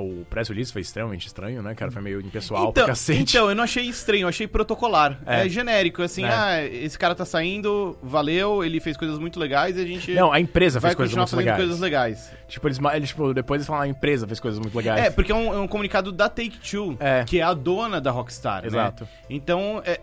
O 0.00 0.24
press 0.24 0.48
release 0.48 0.72
foi 0.72 0.82
extremamente 0.82 1.28
estranho, 1.28 1.62
né, 1.62 1.76
cara? 1.76 1.92
Foi 1.92 2.02
meio 2.02 2.20
impessoal 2.20 2.70
então, 2.70 2.88
cacete. 2.88 3.36
Então, 3.36 3.48
eu 3.48 3.54
não 3.54 3.62
achei 3.62 3.84
estranho, 3.84 4.24
eu 4.24 4.28
achei 4.28 4.48
protocolar. 4.48 5.20
É, 5.24 5.46
é 5.46 5.48
genérico, 5.48 6.02
assim, 6.02 6.24
é. 6.24 6.28
ah, 6.28 6.66
esse 6.66 6.98
cara 6.98 7.14
tá 7.14 7.24
saindo, 7.24 7.96
valeu, 8.02 8.64
ele 8.64 8.80
fez 8.80 8.96
coisas 8.96 9.16
muito 9.16 9.38
legais 9.38 9.76
e 9.76 9.80
a 9.80 9.86
gente. 9.86 10.12
Não, 10.12 10.32
a 10.32 10.40
empresa 10.40 10.80
fez 10.80 10.96
coisas 10.96 11.16
muito 11.16 11.36
legais. 11.36 11.56
coisas 11.56 11.78
legais. 11.78 12.37
Tipo, 12.48 12.66
eles, 12.66 12.78
eles 12.94 13.08
tipo, 13.10 13.34
depois 13.34 13.58
eles 13.58 13.66
falaram, 13.66 13.84
a 13.84 13.88
empresa 13.88 14.26
fez 14.26 14.40
coisas 14.40 14.58
muito 14.58 14.74
legais. 14.74 15.04
É, 15.04 15.10
porque 15.10 15.30
é 15.30 15.34
um, 15.34 15.52
é 15.52 15.58
um 15.58 15.68
comunicado 15.68 16.10
da 16.10 16.28
Take-Two, 16.28 16.96
é. 16.98 17.22
que 17.24 17.38
é 17.40 17.42
a 17.42 17.52
dona 17.52 18.00
da 18.00 18.10
Rockstar, 18.10 18.62
né? 18.62 18.68
Exato. 18.68 19.04
Né? 19.04 19.10
Então, 19.28 19.82
é, 19.84 20.00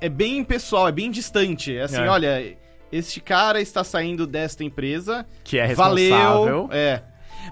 é 0.00 0.08
bem 0.08 0.42
pessoal, 0.42 0.88
é 0.88 0.92
bem 0.92 1.10
distante. 1.10 1.76
É 1.76 1.82
assim, 1.82 1.96
é. 1.96 2.08
olha, 2.08 2.56
este 2.90 3.20
cara 3.20 3.60
está 3.60 3.84
saindo 3.84 4.26
desta 4.26 4.64
empresa. 4.64 5.24
Que 5.44 5.58
é 5.58 5.66
responsável. 5.66 6.66
Valeu. 6.66 6.68
É. 6.72 7.02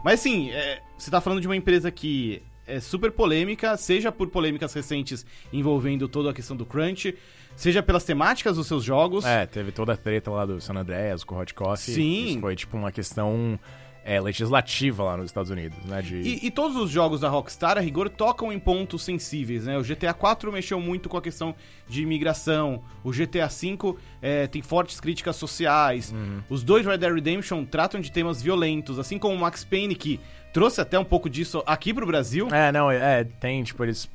Mas 0.04 0.20
assim, 0.20 0.50
é, 0.50 0.80
você 0.98 1.08
está 1.08 1.20
falando 1.20 1.40
de 1.40 1.46
uma 1.46 1.56
empresa 1.56 1.90
que 1.90 2.42
é 2.66 2.80
super 2.80 3.12
polêmica, 3.12 3.76
seja 3.76 4.10
por 4.10 4.28
polêmicas 4.28 4.72
recentes 4.72 5.24
envolvendo 5.52 6.08
toda 6.08 6.30
a 6.30 6.34
questão 6.34 6.56
do 6.56 6.64
crunch, 6.64 7.16
seja 7.54 7.82
pelas 7.82 8.04
temáticas 8.04 8.56
dos 8.56 8.66
seus 8.66 8.82
jogos. 8.82 9.24
É, 9.24 9.46
teve 9.46 9.70
toda 9.70 9.92
a 9.92 9.96
treta 9.96 10.30
lá 10.30 10.46
do 10.46 10.60
San 10.60 10.74
Andreas 10.74 11.22
com 11.22 11.36
o 11.36 11.40
Hot 11.40 11.52
Coffee. 11.54 11.94
Sim. 11.94 12.26
Isso 12.26 12.40
foi 12.40 12.56
tipo 12.56 12.76
uma 12.76 12.90
questão 12.90 13.58
é, 14.04 14.20
legislativa 14.20 15.02
lá 15.02 15.16
nos 15.16 15.26
Estados 15.26 15.50
Unidos, 15.50 15.78
né? 15.86 16.02
De... 16.02 16.16
E, 16.16 16.46
e, 16.46 16.50
todos 16.50 16.76
os 16.76 16.90
jogos 16.90 17.20
da 17.20 17.28
Rockstar, 17.28 17.78
a 17.78 17.80
rigor, 17.80 18.10
tocam 18.10 18.52
em 18.52 18.58
pontos 18.58 19.02
sensíveis, 19.02 19.64
né? 19.64 19.78
O 19.78 19.82
GTA 19.82 20.12
4 20.12 20.52
mexeu 20.52 20.78
muito 20.78 21.08
com 21.08 21.16
a 21.16 21.22
questão 21.22 21.54
de 21.88 22.02
imigração, 22.02 22.82
o 23.02 23.10
GTA 23.10 23.48
5 23.48 23.98
é, 24.20 24.46
tem 24.46 24.60
fortes 24.60 25.00
críticas 25.00 25.36
sociais, 25.36 26.12
uhum. 26.12 26.42
os 26.50 26.62
dois 26.62 26.84
Red 26.84 26.98
Dead 26.98 27.14
Redemption 27.14 27.64
tratam 27.64 27.98
de 28.00 28.12
temas 28.12 28.42
violentos, 28.42 28.98
assim 28.98 29.18
como 29.18 29.34
o 29.34 29.38
Max 29.38 29.64
Payne, 29.64 29.94
que 29.94 30.20
trouxe 30.52 30.82
até 30.82 30.98
um 30.98 31.04
pouco 31.04 31.30
disso 31.30 31.62
aqui 31.66 31.94
pro 31.94 32.06
Brasil. 32.06 32.48
É, 32.52 32.70
não, 32.70 32.90
é, 32.90 33.24
tem, 33.24 33.62
tipo, 33.62 33.82
eles 33.82 34.10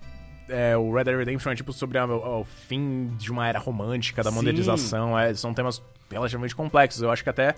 é, 0.49 0.75
o 0.77 0.93
Red 0.93 1.05
Dead 1.05 1.17
Redemption 1.17 1.51
é 1.51 1.55
tipo 1.55 1.73
sobre 1.73 1.99
o, 1.99 2.43
fim 2.43 3.07
de 3.17 3.31
uma 3.31 3.47
era 3.47 3.59
romântica, 3.59 4.23
da 4.23 4.31
modernização. 4.31 5.17
É, 5.17 5.33
são 5.33 5.53
temas 5.53 5.81
relativamente 6.11 6.55
complexos. 6.55 7.01
Eu 7.01 7.11
acho 7.11 7.23
que 7.23 7.29
até 7.29 7.55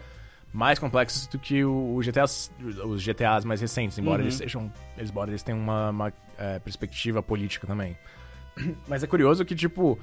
mais 0.54 0.78
complexos 0.78 1.28
do 1.28 1.40
que 1.40 1.64
o, 1.64 1.96
o 1.96 2.00
GTA, 2.00 2.26
os 2.26 3.02
GTAs 3.02 3.46
mais 3.46 3.62
recentes, 3.62 3.98
embora 3.98 4.18
uhum. 4.18 4.26
eles 4.26 4.36
sejam. 4.36 4.72
Eles, 4.98 5.10
embora 5.10 5.32
eles 5.32 5.44
tenham 5.44 5.60
uma, 5.60 5.90
uma 5.90 6.14
é, 6.38 6.60
perspectiva 6.60 7.24
política 7.24 7.66
também. 7.66 7.98
Mas 8.88 9.04
é 9.04 9.08
curioso 9.08 9.46
que, 9.46 9.56
tipo. 9.56 9.98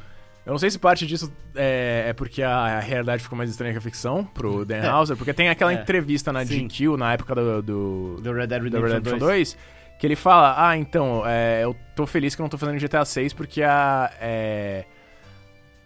Eu 0.46 0.52
não 0.52 0.58
sei 0.58 0.70
se 0.70 0.78
parte 0.78 1.06
disso 1.06 1.30
é, 1.54 2.06
é 2.08 2.12
porque 2.14 2.42
a, 2.42 2.78
a, 2.78 2.80
realidade 2.80 3.22
ficou 3.22 3.36
mais 3.36 3.50
estranha 3.50 3.72
que 3.72 3.78
a 3.78 3.82
ficção 3.82 4.24
pro 4.24 4.64
Dan 4.66 4.80
Houser, 4.94 5.14
porque 5.14 5.34
tem 5.34 5.50
aquela 5.50 5.72
é. 5.72 5.74
entrevista 5.74 6.32
na 6.32 6.46
Sim. 6.46 6.66
GQ, 6.66 6.96
na 6.96 7.12
época 7.12 7.34
do, 7.34 7.62
do, 7.62 8.16
do 8.22 8.32
Red 8.32 8.46
Dead 8.46 8.62
Redemption, 8.62 8.86
Red 8.86 8.94
Redemption 8.94 9.18
2. 9.18 9.20
2, 9.20 9.58
que 9.98 10.06
ele 10.06 10.16
fala: 10.16 10.54
Ah, 10.56 10.74
então, 10.74 11.22
é, 11.26 11.64
eu 11.64 11.76
tô 11.94 12.06
feliz 12.06 12.34
que 12.34 12.40
eu 12.40 12.44
não 12.44 12.48
tô 12.48 12.56
fazendo 12.56 12.80
GTA 12.80 13.04
6 13.04 13.34
porque 13.34 13.62
a. 13.62 14.10
É, 14.18 14.86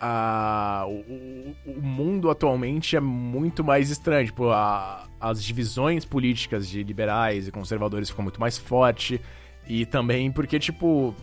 a, 0.05 0.85
o, 0.89 1.55
o, 1.65 1.81
mundo 1.81 2.29
atualmente 2.29 2.97
é 2.97 3.01
muito 3.01 3.63
mais 3.63 3.89
estranho. 3.89 4.27
Tipo, 4.27 4.51
a, 4.51 5.07
as 5.21 5.43
divisões 5.43 6.05
políticas 6.05 6.69
de 6.69 6.83
liberais 6.83 7.47
e 7.47 7.53
conservadores 7.53 8.11
ficam 8.11 8.25
muito 8.25 8.41
mais 8.41 8.59
forte. 8.59 9.21
E 9.69 9.87
também 9.87 10.33
porque, 10.33 10.59
tipo, 10.59 11.15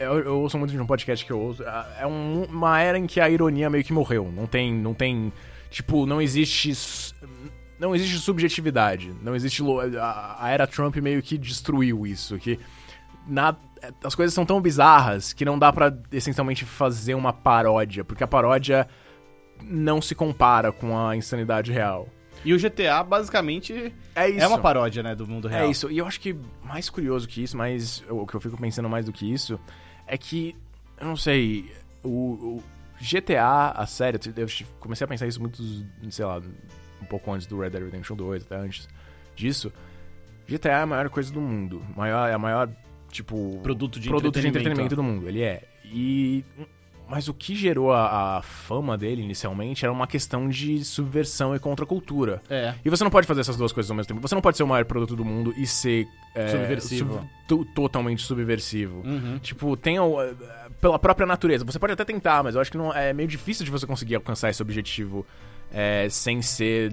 eu, 0.00 0.18
eu 0.18 0.40
ouço 0.40 0.58
muito 0.58 0.72
de 0.72 0.80
um 0.80 0.86
podcast 0.86 1.24
que 1.24 1.30
eu 1.30 1.38
ouço. 1.38 1.62
É 1.62 2.04
um- 2.04 2.46
uma 2.46 2.80
era 2.80 2.98
em 2.98 3.06
que 3.06 3.20
a 3.20 3.30
ironia 3.30 3.70
meio 3.70 3.84
que 3.84 3.92
morreu. 3.92 4.32
Não 4.34 4.44
tem. 4.44 4.74
Não 4.74 4.92
tem. 4.92 5.32
Tipo, 5.70 6.04
não 6.04 6.20
existe. 6.20 6.72
Não 7.78 7.94
existe 7.94 8.18
subjetividade. 8.18 9.14
Não 9.22 9.36
existe. 9.36 9.62
A, 10.00 10.36
a 10.40 10.50
era 10.50 10.66
Trump 10.66 10.96
meio 10.96 11.22
que 11.22 11.38
destruiu 11.38 12.04
isso. 12.04 12.36
Que 12.38 12.58
as 14.04 14.14
coisas 14.14 14.34
são 14.34 14.44
tão 14.46 14.60
bizarras 14.60 15.32
que 15.32 15.44
não 15.44 15.58
dá 15.58 15.72
pra 15.72 15.96
essencialmente 16.12 16.64
fazer 16.64 17.14
uma 17.14 17.32
paródia. 17.32 18.04
Porque 18.04 18.22
a 18.24 18.26
paródia 18.26 18.86
não 19.62 20.00
se 20.00 20.14
compara 20.14 20.72
com 20.72 20.98
a 20.98 21.16
insanidade 21.16 21.72
real. 21.72 22.08
E 22.44 22.54
o 22.54 22.58
GTA, 22.58 23.02
basicamente, 23.02 23.94
É 24.14 24.28
isso. 24.28 24.40
é 24.40 24.46
uma 24.46 24.58
paródia, 24.58 25.02
né, 25.02 25.14
do 25.14 25.26
mundo 25.26 25.46
real. 25.46 25.66
É 25.66 25.70
isso. 25.70 25.90
E 25.90 25.98
eu 25.98 26.06
acho 26.06 26.18
que 26.20 26.34
mais 26.64 26.88
curioso 26.88 27.28
que 27.28 27.42
isso, 27.42 27.56
mais 27.56 28.02
o 28.08 28.26
que 28.26 28.34
eu 28.34 28.40
fico 28.40 28.56
pensando 28.56 28.88
mais 28.88 29.04
do 29.04 29.12
que 29.12 29.30
isso, 29.30 29.60
é 30.06 30.16
que, 30.16 30.56
eu 30.98 31.06
não 31.06 31.16
sei, 31.16 31.70
o, 32.02 32.08
o 32.08 32.62
GTA, 32.98 33.72
a 33.76 33.86
série, 33.86 34.18
eu 34.36 34.46
comecei 34.78 35.04
a 35.04 35.08
pensar 35.08 35.26
isso 35.26 35.40
muito, 35.40 35.62
sei 36.10 36.24
lá, 36.24 36.40
um 37.02 37.04
pouco 37.04 37.30
antes 37.30 37.46
do 37.46 37.58
Red 37.60 37.70
Dead 37.70 37.82
Redemption 37.84 38.16
2, 38.16 38.42
até 38.44 38.56
antes 38.56 38.88
disso. 39.36 39.70
GTA 40.48 40.70
é 40.70 40.82
a 40.82 40.86
maior 40.86 41.10
coisa 41.10 41.30
do 41.32 41.40
mundo. 41.42 41.82
Maior, 41.94 42.26
é 42.28 42.32
a 42.32 42.38
maior, 42.38 42.70
tipo... 43.10 43.58
Produto 43.62 43.98
de 44.00 44.08
produto 44.08 44.40
de 44.40 44.46
entretenimento. 44.48 44.80
entretenimento 44.92 44.96
do 44.96 45.02
mundo. 45.02 45.28
Ele 45.28 45.42
é. 45.42 45.62
E... 45.84 46.44
Mas 47.08 47.26
o 47.26 47.34
que 47.34 47.56
gerou 47.56 47.92
a, 47.92 48.38
a 48.38 48.42
fama 48.42 48.96
dele 48.96 49.20
inicialmente 49.20 49.84
era 49.84 49.92
uma 49.92 50.06
questão 50.06 50.48
de 50.48 50.84
subversão 50.84 51.56
e 51.56 51.58
contracultura. 51.58 52.40
É. 52.48 52.72
E 52.84 52.88
você 52.88 53.02
não 53.02 53.10
pode 53.10 53.26
fazer 53.26 53.40
essas 53.40 53.56
duas 53.56 53.72
coisas 53.72 53.90
ao 53.90 53.96
mesmo 53.96 54.06
tempo. 54.06 54.20
Você 54.20 54.32
não 54.32 54.40
pode 54.40 54.56
ser 54.56 54.62
o 54.62 54.66
maior 54.68 54.84
produto 54.84 55.16
do 55.16 55.24
mundo 55.24 55.52
e 55.56 55.66
ser. 55.66 56.06
é, 56.36 56.46
Subversivo. 56.46 57.14
sub- 57.14 57.28
to- 57.48 57.64
totalmente 57.74 58.22
subversivo. 58.22 59.02
Uhum. 59.04 59.40
Tipo, 59.40 59.76
tem. 59.76 59.96
eh, 59.96 60.34
pela 60.80 61.00
própria 61.00 61.26
natureza. 61.26 61.64
Você 61.64 61.80
pode 61.80 61.94
até 61.94 62.04
tentar, 62.04 62.44
mas 62.44 62.54
eu 62.54 62.60
acho 62.60 62.70
que 62.70 62.78
não, 62.78 62.94
é 62.94 63.12
meio 63.12 63.28
difícil 63.28 63.64
de 63.64 63.72
você 63.72 63.88
conseguir 63.88 64.14
alcançar 64.14 64.48
esse 64.48 64.62
objetivo 64.62 65.26
é, 65.72 66.06
sem 66.08 66.40
ser. 66.40 66.92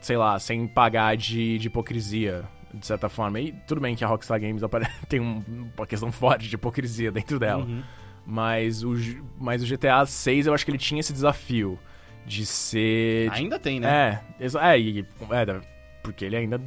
Sei 0.00 0.16
lá, 0.16 0.38
sem 0.38 0.68
pagar 0.68 1.16
de, 1.16 1.58
de 1.58 1.66
hipocrisia. 1.66 2.44
De 2.74 2.86
certa 2.86 3.08
forma. 3.08 3.38
E 3.40 3.52
tudo 3.66 3.80
bem 3.80 3.94
que 3.94 4.02
a 4.04 4.06
Rockstar 4.08 4.40
Games 4.40 4.62
tem 5.08 5.20
um- 5.20 5.42
uma 5.76 5.86
questão 5.86 6.10
forte 6.10 6.48
de 6.48 6.54
hipocrisia 6.54 7.12
dentro 7.12 7.38
dela. 7.38 7.64
Uhum. 7.64 7.82
Mas, 8.24 8.82
o, 8.84 8.94
mas 9.38 9.62
o 9.62 9.66
GTA 9.66 10.06
6 10.06 10.46
eu 10.46 10.54
acho 10.54 10.64
que 10.64 10.70
ele 10.70 10.78
tinha 10.78 11.00
esse 11.00 11.12
desafio 11.12 11.78
de 12.24 12.46
ser. 12.46 13.30
Ainda 13.32 13.58
tem, 13.58 13.80
né? 13.80 14.20
É, 14.40 14.44
é, 14.74 14.78
e, 14.78 15.00
é, 15.00 15.60
porque 16.02 16.24
ele 16.24 16.36
ainda. 16.36 16.60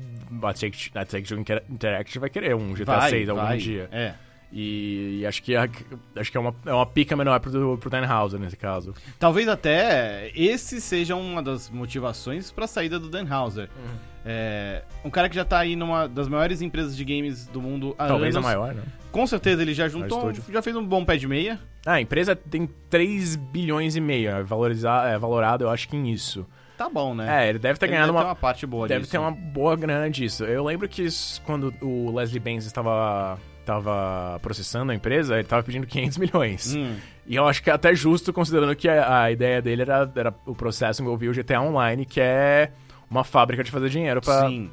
A 0.43 0.53
Take, 0.53 0.91
a 0.93 1.05
Take-Two 1.05 1.39
Inter- 1.39 1.63
Interactive 1.69 2.19
vai 2.19 2.29
querer 2.29 2.55
um 2.55 2.73
GTA 2.73 2.97
vai, 2.97 3.09
6 3.09 3.29
algum 3.29 3.41
vai. 3.41 3.57
dia. 3.57 3.87
É. 3.91 4.13
E, 4.51 5.19
e 5.21 5.25
acho 5.25 5.43
que, 5.43 5.55
a- 5.55 5.67
acho 6.15 6.31
que 6.31 6.37
é, 6.37 6.39
uma, 6.39 6.55
é 6.65 6.73
uma 6.73 6.85
pica 6.85 7.15
menor 7.15 7.39
pro, 7.39 7.77
pro 7.77 7.89
Tannhauser 7.89 8.39
nesse 8.39 8.55
caso. 8.55 8.93
Talvez 9.19 9.47
até 9.47 10.31
esse 10.35 10.79
seja 10.79 11.15
uma 11.15 11.41
das 11.43 11.69
motivações 11.69 12.51
pra 12.51 12.67
saída 12.67 12.99
do 12.99 13.09
Dan 13.09 13.25
Houser. 13.29 13.69
Uhum. 13.75 13.95
É, 14.27 14.81
um 15.03 15.09
cara 15.09 15.29
que 15.29 15.35
já 15.35 15.45
tá 15.45 15.59
aí 15.59 15.75
numa 15.75 16.07
das 16.07 16.27
maiores 16.27 16.61
empresas 16.61 16.95
de 16.97 17.03
games 17.05 17.45
do 17.47 17.61
mundo 17.61 17.93
há 17.97 18.07
Talvez 18.07 18.35
a 18.35 18.39
anos. 18.39 18.49
maior, 18.49 18.73
né? 18.73 18.81
Com 19.11 19.27
certeza 19.27 19.61
ele 19.61 19.73
já 19.73 19.87
juntou, 19.87 20.31
já 20.51 20.61
fez 20.61 20.75
um 20.75 20.83
bom 20.85 21.05
pé 21.05 21.15
de 21.15 21.27
meia. 21.27 21.59
Ah, 21.85 21.93
a 21.93 22.01
empresa 22.01 22.35
tem 22.35 22.67
3 22.89 23.35
bilhões 23.35 23.95
e 23.95 24.01
meio. 24.01 24.29
É, 24.31 24.41
valorizar, 24.43 25.07
é 25.09 25.17
valorado, 25.17 25.63
eu 25.65 25.69
acho 25.69 25.87
que 25.87 25.95
em 25.95 26.11
isso. 26.11 26.45
Tá 26.77 26.89
bom, 26.89 27.13
né? 27.13 27.45
É, 27.45 27.49
ele 27.49 27.59
deve 27.59 27.77
ter 27.79 27.85
Ele 27.85 27.91
ganhado 27.93 28.07
deve 28.11 28.17
uma, 28.17 28.23
ter 28.23 28.29
uma 28.29 28.35
parte 28.35 28.65
boa 28.65 28.87
Deve 28.87 29.01
disso. 29.01 29.11
ter 29.11 29.17
uma 29.19 29.31
boa 29.31 29.75
grana 29.77 30.09
disso. 30.09 30.43
Eu 30.43 30.63
lembro 30.65 30.89
que 30.89 31.03
isso- 31.03 31.41
quando 31.43 31.73
o 31.81 32.11
Leslie 32.13 32.39
Benz 32.39 32.65
estava, 32.65 33.37
estava 33.65 34.39
processando 34.41 34.91
a 34.91 34.95
empresa, 34.95 35.33
ele 35.33 35.41
estava 35.43 35.63
pedindo 35.63 35.85
500 35.87 36.17
milhões. 36.17 36.75
Hum, 36.75 36.95
E 37.27 37.35
eu 37.35 37.47
acho 37.47 37.61
que 37.63 37.69
é 37.69 37.73
até 37.73 37.93
justo, 37.95 38.31
considerando 38.31 38.75
que 38.75 38.87
a, 38.87 39.23
a 39.23 39.31
ideia 39.31 39.61
dele 39.61 39.81
era, 39.81 40.09
era 40.15 40.33
o 40.45 40.53
processo 40.55 41.01
envolvia 41.01 41.29
o 41.29 41.33
GTA 41.33 41.59
Online, 41.61 42.05
que 42.05 42.21
é 42.21 42.71
uma 43.09 43.23
fábrica 43.23 43.63
de 43.63 43.71
fazer 43.71 43.89
dinheiro 43.89 44.21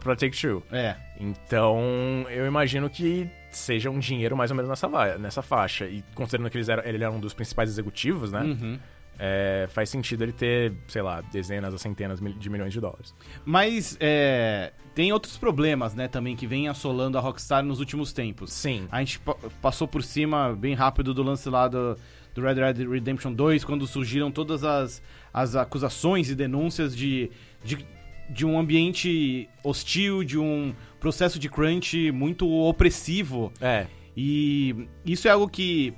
pra 0.00 0.14
Take-Two. 0.16 0.62
é. 0.70 0.96
Então, 1.18 2.26
eu 2.30 2.46
imagino 2.46 2.90
que 2.90 3.28
seja 3.50 3.88
um 3.90 3.98
dinheiro 3.98 4.36
mais 4.36 4.50
ou 4.50 4.56
menos 4.56 4.68
nessa, 4.68 4.88
nessa 5.18 5.40
faixa. 5.42 5.84
E 5.86 6.02
considerando 6.14 6.50
que 6.50 6.56
eles 6.56 6.68
eram, 6.68 6.82
ele 6.84 7.02
era 7.04 7.12
um 7.12 7.20
dos 7.20 7.32
principais 7.34 7.68
executivos, 7.70 8.32
né? 8.32 8.40
Uhum. 8.40 8.78
É, 9.18 9.66
faz 9.70 9.88
sentido 9.88 10.22
ele 10.22 10.32
ter, 10.32 10.72
sei 10.88 11.02
lá, 11.02 11.20
dezenas 11.20 11.72
ou 11.72 11.78
centenas 11.78 12.18
de 12.20 12.50
milhões 12.50 12.72
de 12.72 12.80
dólares. 12.80 13.14
Mas 13.44 13.96
é, 14.00 14.72
tem 14.94 15.12
outros 15.12 15.36
problemas, 15.36 15.94
né, 15.94 16.08
também 16.08 16.34
que 16.34 16.46
vem 16.46 16.68
assolando 16.68 17.16
a 17.18 17.20
Rockstar 17.20 17.62
nos 17.62 17.78
últimos 17.78 18.12
tempos. 18.12 18.52
Sim. 18.52 18.88
A 18.90 18.98
gente 19.00 19.18
pa- 19.20 19.36
passou 19.60 19.86
por 19.86 20.02
cima 20.02 20.54
bem 20.54 20.74
rápido 20.74 21.14
do 21.14 21.22
lance 21.22 21.48
lá 21.48 21.68
do, 21.68 21.96
do 22.34 22.40
Red 22.42 22.54
Dead 22.72 22.88
Redemption 22.88 23.32
2, 23.32 23.64
quando 23.64 23.86
surgiram 23.86 24.30
todas 24.30 24.64
as, 24.64 25.02
as 25.32 25.54
acusações 25.54 26.28
e 26.30 26.34
denúncias 26.34 26.96
de, 26.96 27.30
de, 27.62 27.86
de 28.28 28.44
um 28.46 28.58
ambiente 28.58 29.48
hostil, 29.62 30.24
de 30.24 30.38
um 30.38 30.74
processo 30.98 31.38
de 31.38 31.48
crunch 31.48 32.10
muito 32.10 32.48
opressivo. 32.50 33.52
É, 33.60 33.86
E 34.16 34.88
isso 35.06 35.28
é 35.28 35.30
algo 35.30 35.48
que, 35.48 35.94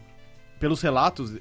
pelos 0.61 0.80
relatos, 0.83 1.37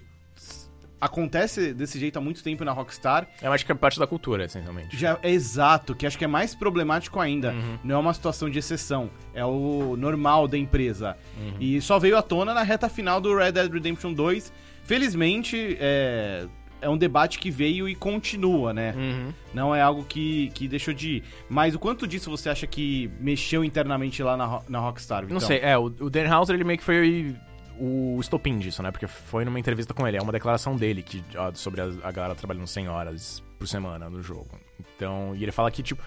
acontece 1.03 1.73
desse 1.73 1.99
jeito 1.99 2.17
há 2.17 2.21
muito 2.21 2.41
tempo 2.41 2.63
na 2.63 2.71
Rockstar. 2.71 3.27
eu 3.41 3.51
acho 3.51 3.65
que 3.65 3.71
é 3.71 3.75
parte 3.75 3.99
da 3.99 4.07
cultura, 4.07 4.45
essencialmente. 4.45 4.97
Já 4.97 5.19
é 5.21 5.31
exato, 5.31 5.93
que 5.93 6.07
acho 6.07 6.17
que 6.17 6.23
é 6.23 6.27
mais 6.27 6.55
problemático 6.55 7.19
ainda. 7.19 7.51
Uhum. 7.51 7.77
Não 7.83 7.95
é 7.95 7.99
uma 7.99 8.13
situação 8.13 8.49
de 8.49 8.57
exceção, 8.57 9.09
é 9.33 9.43
o 9.43 9.97
normal 9.97 10.47
da 10.47 10.57
empresa. 10.57 11.17
Uhum. 11.37 11.55
E 11.59 11.81
só 11.81 11.99
veio 11.99 12.17
à 12.17 12.21
tona 12.21 12.53
na 12.53 12.63
reta 12.63 12.87
final 12.87 13.19
do 13.19 13.35
Red 13.35 13.51
Dead 13.51 13.71
Redemption 13.71 14.13
2. 14.13 14.53
Felizmente, 14.85 15.77
é, 15.79 16.47
é 16.81 16.89
um 16.89 16.97
debate 16.97 17.37
que 17.37 17.51
veio 17.51 17.89
e 17.89 17.95
continua, 17.95 18.73
né? 18.73 18.93
Uhum. 18.95 19.33
Não 19.53 19.75
é 19.75 19.81
algo 19.81 20.05
que, 20.05 20.51
que 20.53 20.69
deixou 20.69 20.93
de 20.93 21.17
ir. 21.17 21.23
Mas 21.49 21.75
o 21.75 21.79
quanto 21.79 22.07
disso 22.07 22.29
você 22.29 22.49
acha 22.49 22.65
que 22.65 23.11
mexeu 23.19 23.63
internamente 23.63 24.23
lá 24.23 24.37
na, 24.37 24.61
na 24.69 24.79
Rockstar? 24.79 25.25
Não 25.27 25.41
sei, 25.41 25.59
é, 25.59 25.77
o, 25.77 25.85
o 25.85 26.09
Dan 26.09 26.33
Houser, 26.33 26.55
ele 26.55 26.63
meio 26.63 26.77
que 26.79 26.85
foi 26.85 27.35
o 27.79 28.17
estopim 28.19 28.59
disso, 28.59 28.81
né? 28.83 28.91
Porque 28.91 29.07
foi 29.07 29.45
numa 29.45 29.59
entrevista 29.59 29.93
com 29.93 30.07
ele, 30.07 30.17
é 30.17 30.21
uma 30.21 30.31
declaração 30.31 30.75
dele 30.75 31.01
que, 31.01 31.23
ó, 31.35 31.51
sobre 31.53 31.81
a, 31.81 31.85
a 32.03 32.11
galera 32.11 32.35
trabalhando 32.35 32.67
100 32.67 32.87
horas 32.87 33.43
por 33.57 33.67
semana 33.67 34.09
no 34.09 34.21
jogo. 34.21 34.59
Então, 34.79 35.35
e 35.35 35.43
ele 35.43 35.51
fala 35.51 35.71
que, 35.71 35.81
tipo... 35.81 36.01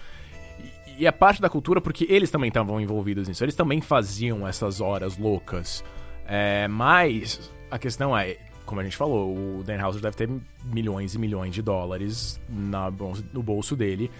E, 0.59 1.03
e 1.03 1.07
é 1.07 1.11
parte 1.11 1.41
da 1.41 1.49
cultura 1.49 1.79
porque 1.81 2.05
eles 2.09 2.31
também 2.31 2.47
estavam 2.47 2.79
envolvidos 2.79 3.27
nisso. 3.27 3.43
Eles 3.43 3.55
também 3.55 3.81
faziam 3.81 4.47
essas 4.47 4.81
horas 4.81 5.17
loucas. 5.17 5.83
É, 6.25 6.67
mas 6.67 7.51
a 7.69 7.77
questão 7.77 8.17
é, 8.17 8.37
como 8.67 8.81
a 8.81 8.83
gente 8.83 8.97
falou, 8.97 9.33
o 9.33 9.63
Dan 9.63 9.83
Houser 9.83 10.01
deve 10.01 10.17
ter 10.17 10.29
milhões 10.65 11.15
e 11.15 11.19
milhões 11.19 11.55
de 11.55 11.61
dólares 11.61 12.39
na, 12.49 12.91
no 13.33 13.41
bolso 13.41 13.75
dele. 13.75 14.11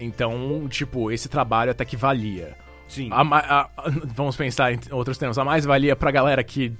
Então, 0.00 0.68
tipo, 0.68 1.10
esse 1.10 1.28
trabalho 1.28 1.70
até 1.70 1.84
que 1.84 1.96
valia. 1.96 2.56
Sim. 2.88 3.10
A 3.12 3.20
a- 3.20 3.60
a- 3.60 3.70
vamos 4.14 4.34
pensar 4.36 4.72
em 4.72 4.78
outros 4.90 5.16
termos. 5.18 5.38
A 5.38 5.44
mais-valia 5.44 5.94
pra 5.94 6.10
galera 6.10 6.42
que. 6.42 6.72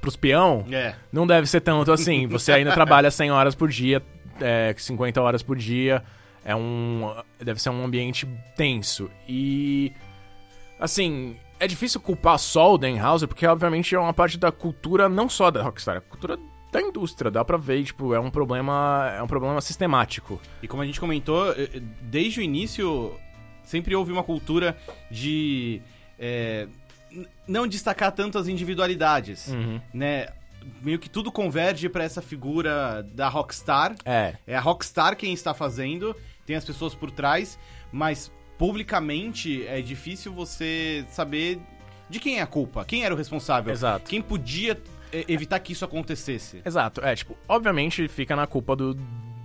pros 0.00 0.16
peão, 0.16 0.64
É. 0.70 0.94
não 1.12 1.26
deve 1.26 1.46
ser 1.46 1.60
tanto 1.60 1.92
assim. 1.92 2.26
Você 2.28 2.52
ainda 2.52 2.72
trabalha 2.72 3.10
100 3.10 3.30
horas 3.30 3.54
por 3.54 3.68
dia, 3.68 4.02
é, 4.40 4.74
50 4.78 5.20
horas 5.20 5.42
por 5.42 5.56
dia. 5.56 6.02
É 6.44 6.54
um. 6.54 7.12
Deve 7.40 7.60
ser 7.60 7.70
um 7.70 7.84
ambiente 7.84 8.26
tenso. 8.56 9.10
E. 9.28 9.92
Assim. 10.78 11.36
É 11.58 11.66
difícil 11.66 11.98
culpar 12.02 12.38
só 12.38 12.74
o 12.74 12.76
Dan 12.78 13.02
Houser, 13.02 13.26
porque 13.26 13.46
obviamente 13.46 13.94
é 13.94 13.98
uma 13.98 14.12
parte 14.12 14.36
da 14.36 14.52
cultura, 14.52 15.08
não 15.08 15.26
só 15.26 15.50
da 15.50 15.62
Rockstar, 15.62 15.94
é 15.94 15.98
a 15.98 16.00
cultura 16.02 16.38
da 16.70 16.82
indústria. 16.82 17.30
Dá 17.30 17.42
pra 17.42 17.56
ver, 17.56 17.82
tipo, 17.82 18.12
é 18.12 18.20
um 18.20 18.30
problema. 18.30 19.10
É 19.16 19.22
um 19.22 19.26
problema 19.26 19.58
sistemático. 19.62 20.38
E 20.62 20.68
como 20.68 20.82
a 20.82 20.86
gente 20.86 21.00
comentou, 21.00 21.50
eh, 21.52 21.80
desde 22.02 22.40
o 22.40 22.42
início 22.42 23.14
sempre 23.66 23.94
houve 23.94 24.10
uma 24.12 24.22
cultura 24.22 24.74
de 25.10 25.82
n- 27.10 27.26
não 27.46 27.66
destacar 27.66 28.12
tanto 28.12 28.38
as 28.38 28.48
individualidades, 28.48 29.48
Uhum. 29.48 29.80
né? 29.92 30.28
Meio 30.82 30.98
que 30.98 31.08
tudo 31.08 31.30
converge 31.30 31.88
pra 31.88 32.02
essa 32.02 32.20
figura 32.22 33.02
da 33.14 33.28
Rockstar. 33.28 33.94
É. 34.04 34.34
É 34.46 34.56
a 34.56 34.60
Rockstar 34.60 35.16
quem 35.16 35.32
está 35.32 35.52
fazendo, 35.54 36.16
tem 36.44 36.56
as 36.56 36.64
pessoas 36.64 36.94
por 36.94 37.10
trás, 37.10 37.58
mas 37.92 38.32
publicamente 38.58 39.66
é 39.66 39.80
difícil 39.80 40.32
você 40.32 41.04
saber 41.10 41.60
de 42.10 42.18
quem 42.20 42.38
é 42.38 42.42
a 42.42 42.46
culpa, 42.46 42.84
quem 42.84 43.04
era 43.04 43.14
o 43.14 43.16
responsável, 43.18 43.72
Exato. 43.72 44.08
quem 44.08 44.20
podia 44.22 44.80
eh, 45.12 45.24
evitar 45.28 45.58
que 45.60 45.72
isso 45.72 45.84
acontecesse. 45.84 46.62
Exato, 46.64 47.00
é, 47.04 47.14
tipo, 47.14 47.36
obviamente 47.48 48.06
fica 48.08 48.34
na 48.36 48.46
culpa 48.46 48.74
do, 48.76 48.94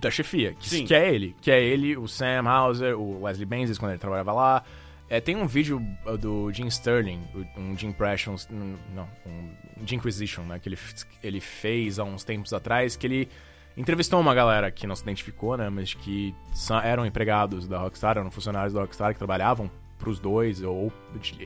da 0.02 0.10
chefia, 0.10 0.52
que, 0.54 0.68
Sim. 0.68 0.84
que 0.84 0.94
é 0.94 1.14
ele, 1.14 1.34
que 1.40 1.50
é 1.50 1.62
ele, 1.62 1.96
o 1.96 2.06
Sam 2.06 2.46
Hauser, 2.48 2.98
o 2.98 3.22
Wesley 3.22 3.46
Benzies 3.46 3.78
quando 3.78 3.92
ele 3.92 3.98
trabalhava 4.00 4.32
lá. 4.32 4.62
É, 5.08 5.20
tem 5.20 5.36
um 5.36 5.46
vídeo 5.46 5.80
uh, 6.06 6.16
do 6.16 6.50
Jim 6.52 6.66
Sterling, 6.66 7.20
um 7.56 7.76
Jim 7.76 7.88
Impressions, 7.88 8.48
não, 8.50 9.06
um 9.26 9.86
Jim 9.86 9.96
Inquisition, 9.96 10.42
né, 10.42 10.58
que 10.58 10.68
ele, 10.68 10.78
ele 11.22 11.40
fez 11.40 11.98
há 11.98 12.04
uns 12.04 12.24
tempos 12.24 12.52
atrás, 12.52 12.96
que 12.96 13.06
ele 13.06 13.28
entrevistou 13.76 14.20
uma 14.20 14.34
galera 14.34 14.70
que 14.70 14.86
não 14.86 14.96
se 14.96 15.02
identificou, 15.02 15.56
né, 15.56 15.68
mas 15.68 15.92
que 15.94 16.34
eram 16.82 17.04
empregados 17.06 17.68
da 17.68 17.78
Rockstar, 17.78 18.16
eram 18.18 18.30
funcionários 18.30 18.72
da 18.74 18.80
Rockstar 18.80 19.12
que 19.12 19.18
trabalhavam 19.18 19.70
pros 19.98 20.18
dois 20.18 20.62
ou 20.62 20.92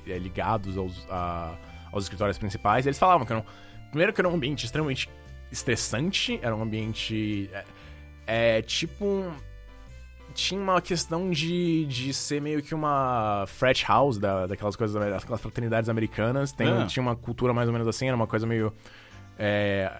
é, 0.06 0.18
ligados 0.18 0.78
aos, 0.78 1.06
a- 1.10 1.56
aos 1.92 2.04
escritórios 2.04 2.38
principais. 2.38 2.86
E 2.86 2.88
eles 2.88 2.98
falavam 2.98 3.26
que 3.26 3.32
eram 3.32 3.44
Primeiro 3.90 4.12
que 4.12 4.20
era 4.20 4.28
um 4.28 4.34
ambiente 4.34 4.64
extremamente 4.64 5.08
estressante, 5.50 6.38
era 6.42 6.54
um 6.54 6.62
ambiente. 6.62 7.48
É, 8.26 8.62
tipo 8.62 9.04
um. 9.04 9.32
Tinha 10.34 10.60
uma 10.60 10.82
questão 10.82 11.30
de, 11.30 11.86
de 11.86 12.12
ser 12.12 12.42
meio 12.42 12.62
que 12.62 12.74
uma 12.74 13.44
frat 13.46 13.84
house 13.88 14.18
da, 14.18 14.46
daquelas 14.46 14.76
coisas, 14.76 14.94
daquelas 14.94 15.40
fraternidades 15.40 15.88
americanas. 15.88 16.52
Tem, 16.52 16.68
Ah. 16.68 16.86
Tinha 16.86 17.02
uma 17.02 17.16
cultura 17.16 17.54
mais 17.54 17.68
ou 17.68 17.72
menos 17.72 17.88
assim, 17.88 18.06
era 18.06 18.16
uma 18.16 18.26
coisa 18.26 18.46
meio. 18.46 18.72
É, 19.38 19.90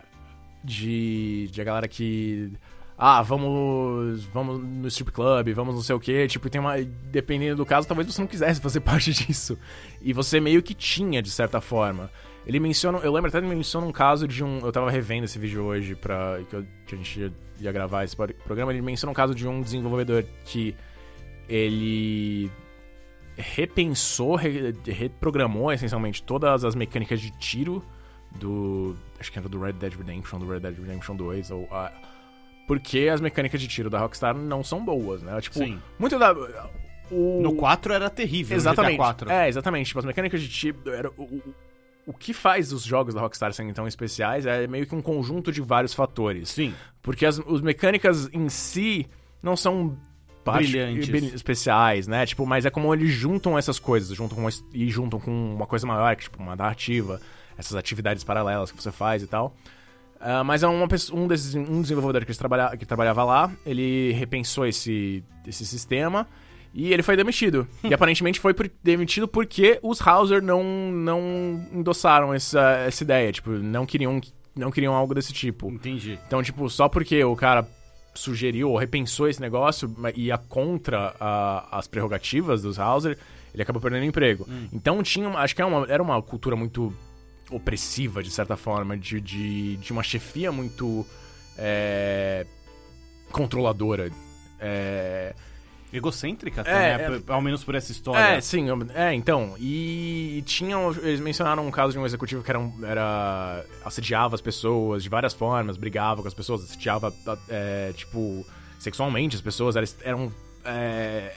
de, 0.63 1.49
de 1.51 1.61
a 1.61 1.65
galera 1.65 1.89
que. 1.89 2.53
Ah, 2.99 3.23
vamos. 3.23 4.25
Vamos 4.27 4.59
no 4.63 4.89
strip 4.89 5.13
club, 5.13 5.53
vamos 5.55 5.75
não 5.75 5.83
sei 5.83 5.95
o 5.95 6.01
que. 6.01 6.27
Tipo, 6.29 6.51
tem 6.51 6.61
uma. 6.61 6.75
Dependendo 6.83 7.57
do 7.57 7.67
caso, 7.67 7.87
talvez 7.87 8.13
você 8.13 8.21
não 8.21 8.29
quisesse 8.29 8.61
fazer 8.61 8.81
parte 8.81 9.13
disso. 9.13 9.59
E 10.03 10.13
você 10.13 10.41
meio 10.41 10.63
que 10.63 10.75
tinha, 10.75 11.23
de 11.23 11.31
certa 11.31 11.61
forma. 11.61 12.11
Ele 12.47 12.61
menciona. 12.61 12.99
Eu 12.99 13.13
lembro 13.13 13.29
até 13.29 13.41
que 13.41 13.47
ele 13.47 13.55
menciona 13.57 13.87
um 13.87 13.93
caso 13.93 14.29
de 14.29 14.45
um. 14.45 14.61
Eu 14.61 14.71
tava 14.71 14.91
revendo 14.91 15.25
esse 15.25 15.39
vídeo 15.39 15.65
hoje 15.65 15.95
pra. 15.97 16.39
Que, 16.49 16.55
eu- 16.57 16.67
que 16.87 16.95
a 16.95 16.99
gente 16.99 17.21
ia, 17.21 17.33
ia 17.61 17.73
gravar 17.73 18.05
esse 18.05 18.15
programa. 18.17 18.73
Ele 18.73 18.81
menciona 18.83 19.11
um 19.11 19.15
caso 19.15 19.35
de 19.35 19.47
um 19.49 19.61
desenvolvedor 19.61 20.25
que. 20.45 20.75
Ele. 21.49 22.51
Repensou, 23.37 24.35
re- 24.35 24.75
reprogramou 24.87 25.71
essencialmente 25.71 26.23
todas 26.23 26.65
as 26.65 26.75
mecânicas 26.75 27.21
de 27.21 27.31
tiro 27.39 27.85
do. 28.39 28.97
Acho 29.21 29.31
que 29.31 29.39
era 29.39 29.49
do 29.49 29.61
Red 29.61 29.73
Dead 29.75 29.93
Redemption, 29.95 30.39
do 30.39 30.47
Red 30.49 30.61
Dead 30.61 30.79
Redemption 30.79 31.17
2, 31.17 31.51
ou. 31.51 31.69
porque 32.67 33.11
as 33.13 33.21
mecânicas 33.21 33.61
de 33.61 33.69
tiro 33.69 33.91
da 33.91 33.99
Rockstar 33.99 34.35
não 34.35 34.65
são 34.65 34.83
boas, 34.85 35.23
né? 35.23 35.39
Tipo, 35.41 35.59
Sim. 35.59 35.79
muito 35.99 36.19
da. 36.19 36.33
O... 37.11 37.41
No 37.43 37.55
4 37.57 37.93
era 37.93 38.11
terrível, 38.11 38.57
Exatamente. 38.57 38.93
no 38.99 39.05
GTA 39.05 39.05
4. 39.05 39.31
É, 39.31 39.49
exatamente. 39.49 39.87
Tipo, 39.89 39.99
as 40.01 40.05
mecânicas 40.05 40.41
de 40.41 40.49
tiro. 40.49 40.79
Era, 40.87 41.11
o, 41.11 41.43
o, 42.07 42.13
que 42.13 42.33
faz 42.33 42.73
os 42.73 42.83
jogos 42.85 43.15
da 43.15 43.21
Rockstar 43.21 43.53
serem 43.53 43.73
tão 43.73 43.87
especiais 43.87 44.47
é 44.47 44.67
meio 44.67 44.87
que 44.87 44.95
um 44.95 45.03
conjunto 45.03 45.51
de 45.53 45.61
vários 45.61 45.93
fatores. 45.93 46.51
Sim. 46.51 46.73
Porque 47.03 47.27
as, 47.27 47.39
as 47.39 47.61
mecânicas 47.61 48.29
em 48.33 48.49
si 48.49 49.07
não 49.43 49.57
são 49.57 49.97
Brilhantes. 50.45 51.09
bri- 51.09 51.35
especiais, 51.35 52.07
né? 52.07 52.25
Tipo, 52.25 52.47
mas 52.47 52.65
é 52.65 52.71
como 52.71 52.95
eles 52.95 53.11
juntam 53.11 53.59
essas 53.59 53.79
coisas, 53.81 54.17
juntam 54.17 54.37
com 54.37 54.43
uma, 54.43 54.51
e 54.73 54.89
juntam 54.89 55.19
com 55.19 55.31
uma 55.55 55.67
coisa 55.67 55.87
maior, 55.87 56.15
que, 56.15 56.23
tipo, 56.23 56.41
uma 56.41 56.55
narrativa, 56.55 57.21
essas 57.59 57.75
atividades 57.75 58.23
paralelas 58.23 58.71
que 58.71 58.81
você 58.81 58.93
faz 58.93 59.23
e 59.23 59.27
tal. 59.27 59.57
Ah, 60.21 60.45
mas 60.45 60.63
é 60.63 60.69
uma, 60.69 60.87
pessoa- 60.87 61.19
um, 61.21 61.27
desses, 61.27 61.55
um 61.55 61.83
desenvolvedor 61.83 62.25
que, 62.25 62.33
trabalha, 62.39 62.77
que 62.77 62.87
trabalhava 62.87 63.25
lá, 63.25 63.51
ele 63.67 64.13
repensou 64.13 64.65
esse, 64.67 65.23
esse 65.47 65.67
sistema 65.67 66.27
e 66.75 66.93
ele 66.93 67.03
foi 67.03 67.17
demitido. 67.17 67.67
e 67.83 67.93
aparentemente 67.95 68.39
foi 68.41 68.53
por- 68.55 68.71
demitido 68.83 69.27
porque 69.29 69.79
os 69.83 70.01
Hauser 70.07 70.43
não, 70.43 70.63
não 70.93 71.67
endossaram 71.73 72.33
essa, 72.35 72.61
essa 72.87 73.03
ideia. 73.03 73.33
Tipo, 73.33 73.51
não 73.51 73.85
queriam, 73.87 74.21
não 74.55 74.71
queriam 74.71 74.95
algo 74.95 75.15
desse 75.15 75.33
tipo. 75.33 75.71
Entendi. 75.71 76.19
Então, 76.27 76.43
tipo, 76.43 76.69
só 76.69 76.89
porque 76.89 77.23
o 77.25 77.35
cara 77.37 77.67
sugeriu 78.15 78.71
ou 78.71 78.77
repensou 78.79 79.29
esse 79.29 79.41
negócio 79.41 79.95
e 80.15 80.27
ia 80.27 80.39
contra 80.39 81.15
a- 81.21 81.69
as 81.79 81.87
prerrogativas 81.87 82.63
dos 82.63 82.79
Hauser, 82.79 83.19
ele 83.53 83.63
acabou 83.63 83.81
perdendo 83.81 84.03
o 84.03 84.07
emprego. 84.07 84.47
Então 84.73 85.03
tinha, 85.03 85.29
acho 85.31 85.55
que 85.55 85.61
é 85.63 85.65
uma- 85.65 85.87
era 85.89 86.03
uma 86.03 86.21
cultura 86.23 86.57
muito 86.57 86.93
opressiva, 87.51 88.23
de 88.23 88.31
certa 88.31 88.57
forma, 88.57 88.97
de, 88.99 89.21
de, 89.21 89.77
de 89.77 89.93
uma 89.93 90.03
chefia 90.03 90.51
muito 90.51 91.07
é, 91.59 92.45
controladora. 93.31 94.11
É, 94.59 95.35
Egocêntrica 95.93 96.61
até, 96.63 96.71
É, 96.93 97.09
né? 97.11 97.23
é- 97.27 97.33
Ao 97.33 97.41
menos 97.41 97.63
por 97.65 97.75
essa 97.75 97.93
história. 97.93 98.19
é, 98.37 98.41
sim, 98.41 98.67
é, 98.95 99.15
então. 99.15 99.55
E 99.59 100.43
tinham. 100.47 100.91
Eles 101.03 101.21
mencionaram 101.21 101.67
um 101.67 101.71
caso 101.71 101.93
de 101.93 101.99
um 101.99 102.05
executivo 102.05 102.43
que 102.43 102.51
era, 102.51 102.59
um- 102.59 102.73
era 102.85 103.65
assediava 103.85 104.35
as 104.35 104.41
pessoas 104.41 105.03
de 105.03 105.09
várias 105.09 105.33
formas, 105.33 105.77
brigava 105.77 106.21
com 106.23 106.29
as 106.29 106.35
pessoas, 106.35 106.63
assediava, 106.65 107.13
é, 107.49 107.93
tipo, 107.95 108.45
sexualmente 108.79 109.37
as 109.37 109.43
pessoas. 109.43 109.77
Elas 109.77 109.97
eram. 110.03 110.33
é, 110.65 111.33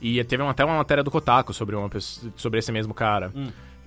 e 0.00 0.22
teve 0.24 0.42
até 0.44 0.64
uma 0.64 0.76
matéria 0.76 1.02
do 1.02 1.10
Kotaku 1.10 1.52
sobre, 1.52 1.74
uma, 1.74 1.88
pessoa- 1.88 2.32
sobre 2.36 2.60
esse 2.60 2.70
mesmo 2.70 2.94
cara. 2.94 3.32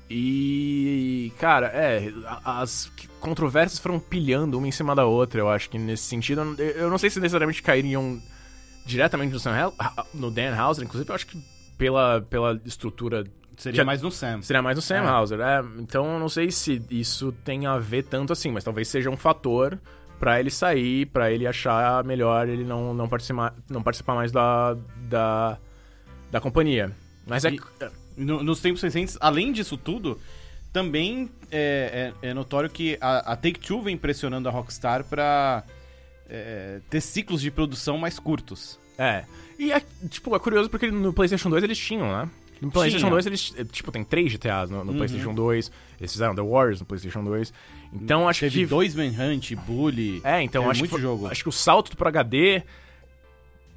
E, 0.09 1.31
cara, 1.39 1.67
é, 1.67 2.11
as 2.43 2.91
controvérsias 3.19 3.79
foram 3.79 3.99
pilhando 3.99 4.57
uma 4.57 4.67
em 4.67 4.71
cima 4.71 4.95
da 4.95 5.05
outra, 5.05 5.39
eu 5.39 5.49
acho 5.49 5.69
que 5.69 5.77
nesse 5.77 6.03
sentido. 6.03 6.41
eu 6.41 6.45
não- 6.45 6.55
Eu 6.57 6.89
não 6.89 6.97
sei 6.97 7.09
se 7.09 7.19
necessariamente 7.19 7.61
cairiam 7.61 8.21
diretamente 8.87 9.31
no, 9.33 9.39
Sam 9.39 9.55
Hel- 9.55 9.73
no 10.13 10.31
Dan 10.31 10.55
Houser, 10.59 10.83
inclusive 10.85 11.09
eu 11.11 11.15
acho 11.15 11.27
que 11.27 11.37
pela, 11.77 12.21
pela 12.21 12.59
estrutura 12.65 13.23
Seria 13.57 13.77
Já- 13.77 13.85
mais 13.85 14.01
no 14.03 14.11
Sam. 14.11 14.41
seria 14.43 14.61
mais 14.61 14.75
no 14.75 14.81
Sam 14.83 15.03
É. 15.03 15.11
Houser. 15.11 15.39
É, 15.41 15.63
então 15.79 16.13
eu 16.13 16.19
não 16.19 16.29
sei 16.29 16.51
se 16.51 16.81
isso 16.91 17.31
tem 17.43 17.65
a 17.65 17.77
ver 17.79 18.03
tanto 18.03 18.31
assim, 18.31 18.51
mas 18.51 18.63
talvez 18.63 18.87
seja 18.87 19.09
um 19.09 19.17
fator 19.17 19.79
pra 20.19 20.39
ele 20.39 20.49
sair, 20.51 21.07
pra 21.07 21.31
ele 21.31 21.45
achar 21.47 22.03
melhor 22.03 22.47
ele 22.47 22.63
não, 22.63 22.93
não, 22.93 23.07
participar, 23.09 23.53
não 23.69 23.81
participar 23.81 24.13
mais 24.15 24.31
da, 24.31 24.75
da, 25.09 25.57
da 26.31 26.39
companhia. 26.39 26.91
Mas 27.25 27.45
é. 27.45 27.51
E- 27.51 27.59
No- 28.15 28.41
nos 28.43 28.59
tempos 28.61 28.81
recentes, 28.81 29.15
além 29.19 29.51
disso 29.51 29.75
tudo, 29.77 30.19
também 30.73 31.29
é, 31.51 32.13
é- 32.21 32.29
é 32.29 32.33
notório 32.33 32.69
que 32.69 32.97
a, 33.01 33.33
a 33.33 33.35
Take-Two 33.35 33.81
vem 33.83 33.97
pressionando 33.97 34.47
a 34.49 34.51
Rockstar 34.51 35.03
pra 35.03 35.63
é, 36.29 36.79
ter 36.89 37.01
ciclos 37.01 37.41
de 37.41 37.49
produção 37.51 37.97
mais 37.97 38.19
curtos. 38.19 38.79
É. 38.97 39.23
E 39.59 39.71
é, 39.71 39.81
tipo, 40.09 40.35
é 40.35 40.39
curioso 40.39 40.69
porque 40.69 40.89
no 40.91 41.13
PlayStation 41.13 41.49
2 41.49 41.63
eles 41.63 41.77
tinham, 41.77 42.07
né? 42.07 42.29
No 42.59 42.71
PlayStation 42.71 43.05
Tinha. 43.05 43.11
2 43.11 43.25
eles, 43.27 43.53
é, 43.55 43.63
tipo, 43.63 43.91
tem 43.91 44.03
três 44.03 44.31
GTAs 44.33 44.69
no, 44.71 44.83
no 44.83 44.91
Uhum. 44.91 44.97
PlayStation 44.97 45.33
2. 45.33 45.71
Eles 45.99 46.11
fizeram 46.11 46.33
The 46.33 46.41
Warriors 46.41 46.79
no 46.79 46.87
PlayStation 46.87 47.23
2. 47.23 47.53
Então 47.93 48.27
acho 48.27 48.39
Teve 48.39 48.61
que. 48.61 48.65
dois 48.65 48.95
Manhunt, 48.95 49.53
Bully. 49.55 50.21
É, 50.23 50.41
então 50.41 50.63
Teve 50.63 50.71
acho 50.71 50.79
muito 50.79 50.95
que, 50.95 51.01
jogo. 51.01 51.27
acho 51.27 51.43
que 51.43 51.49
o 51.49 51.51
salto 51.51 51.95
pro 51.95 52.07
HD 52.07 52.63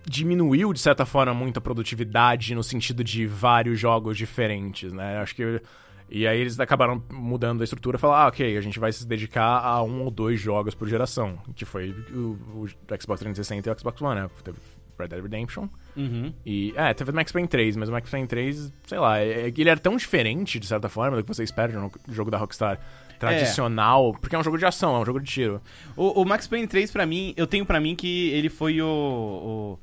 diminuiu, 0.06 0.72
de 0.72 0.80
certa 0.80 1.04
forma, 1.04 1.34
muito 1.34 1.58
a 1.58 1.60
produtividade 1.60 2.54
no 2.54 2.62
sentido 2.62 3.04
de 3.04 3.26
vários 3.26 3.78
jogos 3.78 4.16
diferentes, 4.16 4.92
né? 4.92 5.18
Acho 5.18 5.34
que. 5.34 5.60
E 6.10 6.26
aí 6.26 6.40
eles 6.40 6.58
acabaram 6.58 7.02
mudando 7.12 7.60
a 7.60 7.64
estrutura 7.64 7.96
e 7.96 8.00
falaram, 8.00 8.24
ah, 8.24 8.28
ok, 8.28 8.56
a 8.56 8.60
gente 8.60 8.80
vai 8.80 8.92
se 8.92 9.06
dedicar 9.06 9.64
a 9.64 9.80
um 9.82 10.02
ou 10.02 10.10
dois 10.10 10.40
jogos 10.40 10.74
por 10.74 10.88
geração. 10.88 11.38
Que 11.54 11.64
foi 11.64 11.90
o, 12.12 12.36
o 12.54 12.68
Xbox 13.00 13.20
360 13.20 13.68
e 13.68 13.72
o 13.72 13.78
Xbox 13.78 14.02
One, 14.02 14.20
né? 14.20 14.30
Teve 14.42 14.58
Red 15.00 15.08
Dead 15.08 15.22
Redemption. 15.22 15.68
Uhum. 15.96 16.32
E, 16.44 16.74
é, 16.76 16.92
teve 16.92 17.10
o 17.10 17.14
Max 17.14 17.32
Payne 17.32 17.48
3, 17.48 17.76
mas 17.76 17.88
o 17.88 17.92
Max 17.92 18.10
Payne 18.10 18.26
3, 18.26 18.72
sei 18.86 18.98
lá, 18.98 19.18
é, 19.18 19.28
é 19.28 19.46
ele 19.46 19.70
era 19.70 19.80
tão 19.80 19.96
diferente, 19.96 20.58
de 20.58 20.66
certa 20.66 20.88
forma, 20.88 21.16
do 21.16 21.22
que 21.22 21.28
você 21.28 21.42
espera 21.42 21.72
de 21.72 21.78
um 21.78 21.90
jogo 22.08 22.30
da 22.30 22.38
Rockstar 22.38 22.78
tradicional, 23.18 24.12
porque 24.14 24.34
é 24.34 24.38
um 24.38 24.42
jogo 24.42 24.56
de 24.56 24.64
ação, 24.64 24.96
é 24.96 24.98
um 24.98 25.04
jogo 25.04 25.20
de 25.20 25.30
tiro. 25.30 25.60
O, 25.96 26.22
o 26.22 26.24
Max 26.24 26.46
Payne 26.46 26.66
3, 26.66 26.90
pra 26.90 27.04
mim, 27.04 27.34
eu 27.36 27.46
tenho 27.46 27.66
pra 27.66 27.80
mim 27.80 27.94
que 27.94 28.30
ele 28.30 28.48
foi 28.48 28.80
o, 28.80 29.78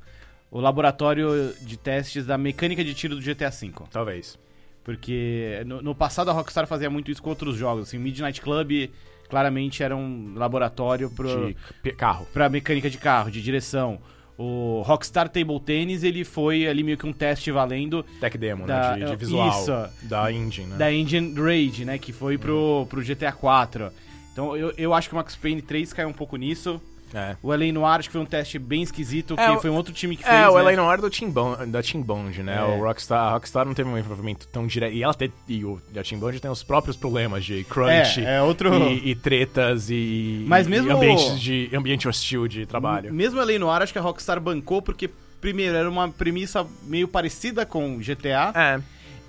o, 0.50 0.58
o 0.58 0.60
laboratório 0.60 1.54
de 1.60 1.76
testes 1.76 2.26
da 2.26 2.36
mecânica 2.36 2.84
de 2.84 2.94
tiro 2.94 3.14
do 3.14 3.22
GTA 3.22 3.50
V. 3.50 3.72
Talvez. 3.90 4.38
Porque 4.84 5.62
no, 5.66 5.82
no 5.82 5.94
passado 5.94 6.30
a 6.30 6.32
Rockstar 6.32 6.66
fazia 6.66 6.88
muito 6.88 7.10
isso 7.10 7.22
com 7.22 7.30
outros 7.30 7.56
jogos. 7.56 7.88
Assim, 7.88 7.98
Midnight 7.98 8.40
Club 8.40 8.90
claramente 9.28 9.82
era 9.82 9.94
um 9.94 10.32
laboratório 10.34 11.10
pro, 11.10 11.54
De 11.84 11.92
carro. 11.92 12.26
pra 12.32 12.48
mecânica 12.48 12.88
de 12.88 12.96
carro, 12.98 13.30
de 13.30 13.42
direção. 13.42 13.98
O 14.38 14.82
Rockstar 14.86 15.28
Table 15.28 15.58
Tennis, 15.60 16.04
ele 16.04 16.24
foi 16.24 16.66
ali 16.66 16.82
meio 16.84 16.96
que 16.96 17.04
um 17.06 17.12
teste 17.12 17.50
valendo 17.50 18.04
Tech 18.20 18.38
demo, 18.38 18.66
Da- 18.66 18.96
né? 18.96 19.04
De, 19.04 19.10
de 19.10 19.16
visual. 19.16 19.48
isso. 19.50 19.72
Da 20.08 20.32
engine, 20.32 20.68
né? 20.68 20.76
da 20.76 20.92
Engine 20.92 21.34
Rage, 21.34 21.84
né? 21.84 21.98
Que 21.98 22.12
foi 22.12 22.38
pro, 22.38 22.86
pro 22.88 23.02
GTA 23.02 23.32
4. 23.32 23.90
Então 24.32 24.56
eu, 24.56 24.72
eu 24.78 24.94
acho 24.94 25.08
que 25.08 25.14
o 25.14 25.18
Max 25.18 25.34
Payne 25.34 25.60
3 25.60 25.92
caiu 25.92 26.08
um 26.08 26.12
pouco 26.12 26.36
nisso. 26.36 26.80
É. 27.14 27.36
O 27.42 27.48
LA 27.50 27.72
Noir 27.72 27.98
acho 27.98 28.08
que 28.08 28.12
foi 28.12 28.20
um 28.20 28.26
teste 28.26 28.58
bem 28.58 28.82
esquisito, 28.82 29.34
É, 29.38 29.50
o- 29.50 29.60
foi 29.60 29.70
um 29.70 29.74
outro 29.74 29.92
time 29.94 30.16
que 30.16 30.22
fez, 30.22 30.34
É, 30.34 30.48
o 30.48 30.56
né? 30.56 30.62
LA 30.62 30.76
Noir 30.76 31.00
do 31.00 31.08
Team 31.08 31.30
Bond, 31.30 31.66
da 31.66 31.82
Team 31.82 32.02
Bond, 32.02 32.42
né? 32.42 32.58
É. 32.58 32.62
O 32.62 32.82
Rockstar, 32.82 33.18
a 33.28 33.32
Rockstar 33.32 33.64
não 33.66 33.74
teve 33.74 33.88
um 33.88 33.96
envolvimento 33.96 34.46
tão 34.48 34.66
direto. 34.66 34.92
E 34.94 35.02
ela 35.02 35.14
tem, 35.14 35.32
e 35.48 35.64
o, 35.64 35.80
a 35.98 36.02
Team 36.02 36.20
Bond 36.20 36.38
tem 36.40 36.50
os 36.50 36.62
próprios 36.62 36.96
problemas 36.96 37.44
de 37.44 37.64
crunch 37.64 38.20
É, 38.24 38.36
é 38.36 38.42
outro... 38.42 38.72
e, 38.90 39.10
e 39.10 39.14
tretas 39.14 39.88
e, 39.90 40.44
Mas 40.46 40.66
e 40.66 40.70
mesmo- 40.70 40.92
ambientes 40.94 41.40
de, 41.40 41.70
ambiente 41.74 42.06
hostil 42.08 42.46
de 42.48 42.66
trabalho. 42.66 43.12
Mesmo 43.12 43.40
a 43.40 43.44
Lei 43.44 43.58
Noir, 43.58 43.82
acho 43.82 43.92
que 43.92 43.98
a 43.98 44.02
Rockstar 44.02 44.40
bancou 44.40 44.82
porque, 44.82 45.08
primeiro, 45.40 45.76
era 45.76 45.88
uma 45.88 46.08
premissa 46.10 46.66
meio 46.84 47.08
parecida 47.08 47.64
com 47.64 47.98
GTA 47.98 48.52
É, 48.54 48.80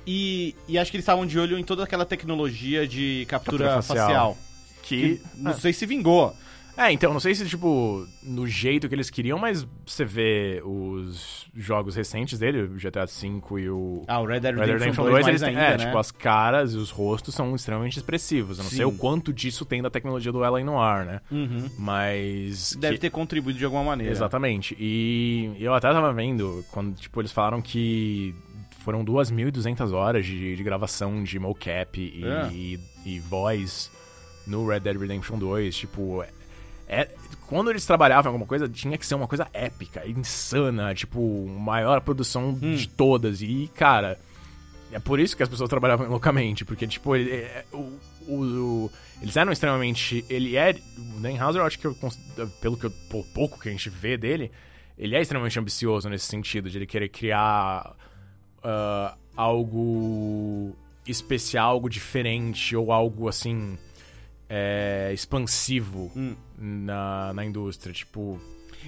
e, 0.07 0.55
e 0.67 0.77
acho 0.77 0.89
que 0.91 0.97
eles 0.97 1.03
estavam 1.03 1.25
de 1.25 1.37
olho 1.39 1.57
em 1.57 1.63
toda 1.63 1.83
aquela 1.83 2.05
tecnologia 2.05 2.87
de 2.87 3.25
captura, 3.29 3.65
Captura 3.65 3.81
facial. 3.81 4.05
facial. 4.07 4.37
Que 4.81 5.17
que... 5.17 5.21
não 5.37 5.53
sei 5.53 5.71
se 5.71 5.85
vingou. 5.85 6.35
É, 6.79 6.91
então, 6.93 7.11
não 7.11 7.19
sei 7.19 7.35
se, 7.35 7.45
tipo, 7.47 8.07
no 8.23 8.47
jeito 8.47 8.87
que 8.87 8.95
eles 8.95 9.09
queriam, 9.09 9.37
mas 9.37 9.67
você 9.85 10.05
vê 10.05 10.61
os 10.63 11.45
jogos 11.53 11.93
recentes 11.95 12.39
dele, 12.39 12.61
o 12.63 12.69
GTA 12.77 13.05
V 13.05 13.61
e 13.61 13.69
o 13.69 14.03
Ah, 14.07 14.21
o 14.21 14.25
Red 14.25 14.39
Dead 14.39 14.55
Red 14.55 14.65
Dead 14.65 14.79
Redemption 14.79 15.03
Redemption 15.03 15.03
2, 15.03 15.11
2, 15.11 15.25
mais 15.25 15.27
eles 15.27 15.41
têm, 15.41 15.49
ainda, 15.49 15.61
é, 15.61 15.77
né? 15.77 15.85
tipo, 15.85 15.97
as 15.97 16.11
caras 16.11 16.73
e 16.73 16.77
os 16.77 16.89
rostos 16.89 17.35
são 17.35 17.53
extremamente 17.53 17.97
expressivos. 17.97 18.57
Eu 18.59 18.63
não 18.63 18.69
sei 18.69 18.79
Sim. 18.79 18.85
o 18.85 18.91
quanto 18.93 19.33
disso 19.33 19.65
tem 19.65 19.81
da 19.81 19.89
tecnologia 19.89 20.31
do 20.31 20.39
LA 20.39 20.63
Noir, 20.63 21.05
né? 21.05 21.21
Uhum. 21.29 21.69
Mas... 21.77 22.75
Deve 22.79 22.95
que- 22.95 23.01
ter 23.01 23.09
contribuído 23.09 23.59
de 23.59 23.65
alguma 23.65 23.83
maneira. 23.83 24.11
Exatamente. 24.11 24.73
E 24.79 25.51
eu 25.59 25.73
até 25.73 25.91
tava 25.91 26.13
vendo, 26.13 26.63
quando, 26.71 26.95
tipo, 26.95 27.19
eles 27.19 27.31
falaram 27.33 27.61
que 27.61 28.33
foram 28.85 29.03
2.200 29.03 29.91
horas 29.91 30.25
de, 30.25 30.55
de 30.55 30.63
gravação 30.63 31.21
de 31.23 31.37
mocap 31.37 31.99
e, 31.99 32.23
É. 32.25 32.49
e, 32.53 32.79
e 33.05 33.19
voz 33.19 33.91
no 34.47 34.65
Red 34.65 34.79
Dead 34.79 34.97
Redemption 34.97 35.37
2. 35.37 35.75
Tipo, 35.75 36.23
é, 36.89 37.07
quando 37.47 37.69
eles 37.69 37.85
trabalhavam 37.85 38.31
em 38.31 38.33
alguma 38.33 38.47
coisa, 38.47 38.67
tinha 38.67 38.97
que 38.97 39.05
ser 39.05 39.15
uma 39.15 39.27
coisa 39.27 39.47
épica, 39.53 40.07
insana, 40.07 40.93
tipo, 40.93 41.47
maior 41.47 42.01
produção 42.01 42.49
Hum. 42.49 42.75
de 42.75 42.87
todas. 42.89 43.41
E, 43.41 43.69
cara, 43.75 44.19
é 44.91 44.99
por 44.99 45.19
isso 45.19 45.37
que 45.37 45.43
as 45.43 45.49
pessoas 45.49 45.69
trabalhavam 45.69 46.07
loucamente, 46.09 46.65
porque, 46.65 46.85
tipo, 46.87 47.15
ele, 47.15 47.31
é, 47.31 47.63
o, 47.71 47.77
o- 48.27 48.85
o- 48.85 48.91
eles 49.21 49.35
eram 49.37 49.51
extremamente. 49.51 50.25
Ele 50.29 50.55
é. 50.57 50.75
O 51.15 51.19
Dan 51.19 51.43
Houser, 51.43 51.61
eu 51.61 51.65
acho 51.65 51.77
que 51.79 51.85
eu, 51.87 51.95
pelo 52.61 52.75
que 52.77 52.85
eu- 52.85 52.91
pou- 53.09 53.25
pouco 53.33 53.59
que 53.59 53.69
a 53.69 53.71
gente 53.71 53.89
vê 53.89 54.17
dele, 54.17 54.51
ele 54.97 55.15
é 55.15 55.21
extremamente 55.21 55.57
ambicioso 55.59 56.09
nesse 56.09 56.25
sentido, 56.25 56.69
de 56.69 56.77
ele 56.77 56.85
querer 56.87 57.09
criar 57.09 57.95
ah, 58.63 59.15
algo 59.35 60.75
especial, 61.07 61.71
algo 61.71 61.89
diferente, 61.89 62.75
ou 62.75 62.91
algo 62.91 63.27
assim. 63.27 63.77
É, 64.49 65.11
expansivo 65.13 66.11
Hum. 66.15 66.35
na, 66.57 67.31
na 67.33 67.45
indústria. 67.45 67.93
Tipo, 67.93 68.39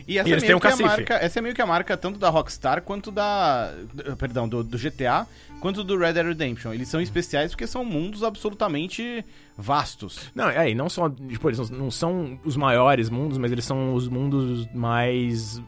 E 0.08 0.18
essa, 0.18 0.28
E 0.28 0.32
é 0.32 0.34
eles 0.34 0.44
meio 0.44 0.48
têm 0.48 0.56
um 0.56 0.60
que 0.60 0.68
a 0.84 0.88
marca, 0.88 1.14
essa 1.16 1.40
é 1.40 1.42
meio 1.42 1.54
que 1.56 1.62
a 1.62 1.66
marca 1.66 1.96
tanto 1.98 2.18
da 2.18 2.30
Rockstar 2.30 2.82
quanto 2.82 3.12
da. 3.12 3.72
Perdão, 4.18 4.48
do, 4.50 4.64
do 4.64 4.78
GTA, 4.78 5.28
quanto 5.60 5.84
do 5.84 5.98
Red 5.98 6.14
Dead 6.14 6.26
Redemption. 6.26 6.74
Eles 6.74 6.88
são 6.88 7.00
especiais 7.02 7.52
porque 7.52 7.68
são 7.68 7.84
mundos 7.86 8.24
absolutamente 8.24 9.24
vastos. 9.58 10.32
Não, 10.34 10.50
é, 10.50 10.70
e 10.72 10.76
não 10.76 10.90
só. 10.90 11.10
Tipo, 11.10 11.50
eles 11.50 11.70
não- 11.70 11.78
não 11.78 11.92
são 11.92 12.40
os 12.44 12.56
maiores 12.58 13.10
mundos, 13.10 13.38
mas 13.38 13.52
eles 13.52 13.66
são 13.66 13.94
os 13.94 14.08
mundos 14.08 14.66
mais 14.74 15.62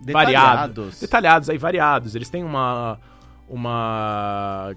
variados. 0.00 0.06
Detalhados. 0.06 1.00
Detalhados, 1.00 1.50
aí 1.50 1.58
variados. 1.58 2.14
Eles 2.14 2.30
têm 2.30 2.44
uma. 2.44 2.98
Uma. 3.48 4.74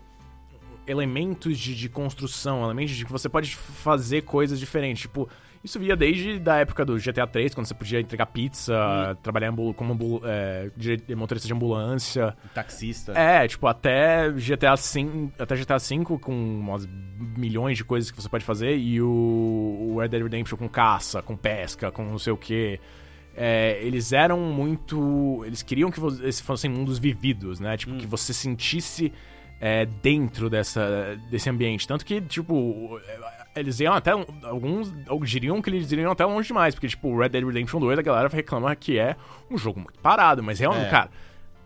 Elementos 0.87 1.57
de, 1.59 1.75
de 1.75 1.87
construção, 1.89 2.63
elementos 2.63 2.95
de 2.95 3.05
que 3.05 3.11
você 3.11 3.29
pode 3.29 3.55
fazer 3.55 4.23
coisas 4.23 4.59
diferentes. 4.59 5.03
Tipo, 5.03 5.29
isso 5.63 5.79
via 5.79 5.95
desde 5.95 6.39
da 6.39 6.57
época 6.57 6.83
do 6.83 6.97
GTA 6.97 7.27
3, 7.27 7.53
quando 7.53 7.67
você 7.67 7.73
podia 7.75 7.99
entregar 8.01 8.25
pizza, 8.25 8.73
trabalhar 9.21 9.47
em 9.47 9.49
ambu- 9.51 9.73
como 9.75 10.21
é, 10.23 10.71
motorista 11.15 11.47
de 11.47 11.53
ambulância. 11.53 12.35
Taxista. 12.53 13.11
É, 13.13 13.47
tipo, 13.47 13.67
até 13.67 14.31
GTA 14.31 14.75
V, 14.75 15.29
até 15.37 15.55
GTA 15.55 15.77
V 15.77 16.03
com 16.19 16.33
umas 16.33 16.87
milhões 17.37 17.77
de 17.77 17.83
coisas 17.83 18.09
que 18.09 18.19
você 18.19 18.27
pode 18.27 18.43
fazer 18.43 18.75
e 18.75 18.99
o, 18.99 19.07
o 19.93 19.99
Red 19.99 20.07
Dead 20.09 20.23
Redemption 20.23 20.57
com 20.57 20.67
caça, 20.67 21.21
com 21.21 21.37
pesca, 21.37 21.91
com 21.91 22.03
não 22.03 22.17
sei 22.17 22.33
o 22.33 22.37
que. 22.37 22.79
eles 23.81 24.11
eram 24.13 24.39
muito. 24.39 25.43
Eles 25.45 25.61
queriam 25.61 25.91
que 25.91 25.99
esses 26.23 26.41
fossem 26.41 26.71
mundos 26.71 26.97
vividos, 26.97 27.59
né? 27.59 27.77
Tipo, 27.77 27.95
que 27.97 28.07
você 28.07 28.33
sentisse 28.33 29.13
é, 29.61 29.85
dentro 29.85 30.49
dessa, 30.49 31.15
desse 31.29 31.49
ambiente. 31.49 31.87
Tanto 31.87 32.03
que, 32.03 32.19
tipo, 32.19 32.99
eles 33.55 33.79
iam 33.79 33.93
até. 33.93 34.11
Alguns 34.43 34.91
diriam 35.29 35.61
que 35.61 35.69
eles 35.69 35.91
iriam 35.91 36.11
até 36.11 36.25
longe 36.25 36.47
demais, 36.47 36.73
porque, 36.73 36.87
tipo, 36.87 37.15
Red 37.17 37.29
Dead 37.29 37.45
Redemption 37.45 37.79
2 37.79 37.99
a 37.99 38.01
galera 38.01 38.27
reclama 38.27 38.75
que 38.75 38.97
é 38.97 39.15
um 39.49 39.57
jogo 39.57 39.79
muito 39.79 39.99
parado, 39.99 40.41
mas 40.41 40.59
realmente, 40.59 40.87
É. 40.87 40.89
cara. 40.89 41.09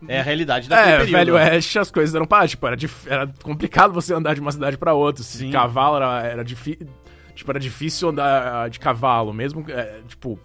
É 0.10 0.20
a 0.20 0.24
realidade 0.24 0.68
daquele 0.68 0.90
É, 0.92 0.98
período. 0.98 1.12
Velho 1.18 1.34
Oeste 1.36 1.80
as 1.80 1.90
coisas 1.90 2.14
eram 2.14 2.28
paradas. 2.28 2.52
Tipo, 2.52 2.68
era, 2.68 2.76
dif- 2.76 3.08
era 3.10 3.26
complicado 3.42 3.94
você 3.94 4.14
andar 4.14 4.36
de 4.36 4.42
uma 4.42 4.52
cidade 4.52 4.78
pra 4.78 4.94
outra. 4.94 5.24
Se 5.24 5.38
Sim. 5.38 5.52
cavalo 5.52 5.96
era, 5.96 6.22
era 6.28 6.44
difícil. 6.44 6.86
Tipo, 7.34 7.52
era 7.52 7.60
difícil 7.60 8.10
andar 8.10 8.70
de 8.70 8.78
cavalo, 8.80 9.34
mesmo. 9.34 9.66
é, 9.70 10.02
tipo, 10.08 10.38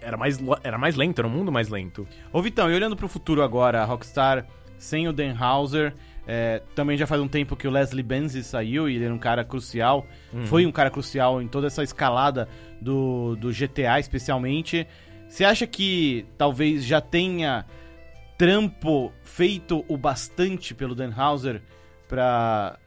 era 0.00 0.16
mais, 0.16 0.38
era 0.62 0.78
mais 0.78 0.94
lento, 0.94 1.18
era 1.18 1.26
um 1.26 1.30
mundo 1.30 1.50
mais 1.50 1.68
lento. 1.68 2.06
Ô 2.32 2.40
Vitão, 2.40 2.70
e 2.70 2.74
olhando 2.74 2.96
pro 2.96 3.08
futuro 3.08 3.42
agora, 3.42 3.82
a 3.82 3.84
Rockstar 3.84 4.46
sem 4.78 5.08
o 5.08 5.12
Dan 5.12 5.34
Houser, 5.38 5.92
é, 6.26 6.60
também 6.74 6.96
já 6.96 7.06
faz 7.06 7.20
um 7.20 7.28
tempo 7.28 7.54
que 7.54 7.68
o 7.68 7.70
Leslie 7.70 8.02
Benzies 8.02 8.46
saiu 8.46 8.88
e 8.88 8.96
ele 8.96 9.04
era 9.04 9.14
um 9.14 9.18
cara 9.18 9.44
crucial, 9.44 10.06
foi 10.46 10.66
um 10.66 10.72
cara 10.72 10.90
crucial 10.90 11.40
em 11.40 11.46
toda 11.46 11.68
essa 11.68 11.82
escalada 11.82 12.48
do, 12.80 13.36
do 13.36 13.50
GTA 13.52 14.00
especialmente. 14.00 14.86
Você 15.28 15.44
acha 15.44 15.66
que 15.66 16.26
talvez 16.36 16.84
já 16.84 17.00
tenha 17.00 17.64
trampo 18.36 19.12
feito 19.22 19.84
o 19.88 19.96
bastante 19.96 20.74
pelo 20.74 20.94
Dan 20.94 21.12
Houser 21.16 21.62
pra, 22.08 22.78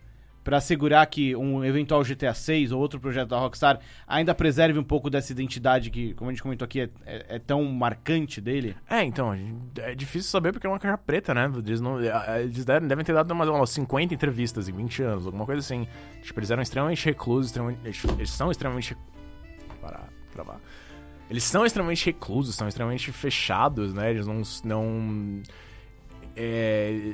pra 0.43 0.58
assegurar 0.58 1.06
que 1.08 1.36
um 1.36 1.63
eventual 1.63 2.04
GTA 2.04 2.34
6 2.34 2.71
ou 2.71 2.80
outro 2.80 2.99
projeto 2.99 3.30
da 3.30 3.39
Rockstar 3.39 3.80
ainda 4.08 4.34
preserve 4.34 4.80
um 4.80 4.84
pouco 4.84 5.10
dessa 5.10 5.32
identidade 5.32 5.89
que, 5.89 6.13
como 6.15 6.30
a 6.30 6.34
gente 6.34 6.41
comentou 6.41 6.65
aqui, 6.65 6.82
é, 6.82 6.89
é- 7.06 7.25
é 7.36 7.39
tão 7.39 7.63
marcante 7.65 8.39
dele? 8.41 8.75
É, 8.89 9.04
então, 9.04 9.34
é 9.78 9.93
difícil 9.93 10.30
saber 10.30 10.52
porque 10.52 10.65
é 10.65 10.69
uma 10.69 10.80
caixa 10.80 10.97
preta, 10.97 11.34
né? 11.34 11.52
Eles, 11.65 11.82
não, 11.82 11.99
eles 12.02 12.65
devem, 12.65 13.04
ter 13.06 13.13
dado 13.13 13.32
umas, 13.32 13.49
umas 13.49 13.69
50 13.69 14.13
entrevistas 14.13 14.67
em 14.67 14.73
20 14.73 15.04
anos, 15.04 15.25
alguma 15.25 15.45
coisa 15.45 15.60
assim. 15.60 15.88
Tipo, 16.21 16.39
eles 16.39 16.52
eram 16.52 16.63
extremamente 16.63 17.06
reclusos, 17.06 17.47
extremamente, 17.47 17.80
eles, 17.84 18.04
eles 18.17 18.30
são 18.30 18.49
extremamente. 18.49 18.97
Parar, 19.82 20.10
travar. 20.32 20.60
Eles 21.30 21.43
são 21.43 21.63
extremamente 21.65 22.06
reclusos, 22.08 22.56
são 22.56 22.67
extremamente 22.67 23.12
fechados, 23.12 23.93
né? 23.93 24.10
Eles 24.10 24.25
não. 24.25 24.41
não 24.63 25.41
é, 26.36 27.13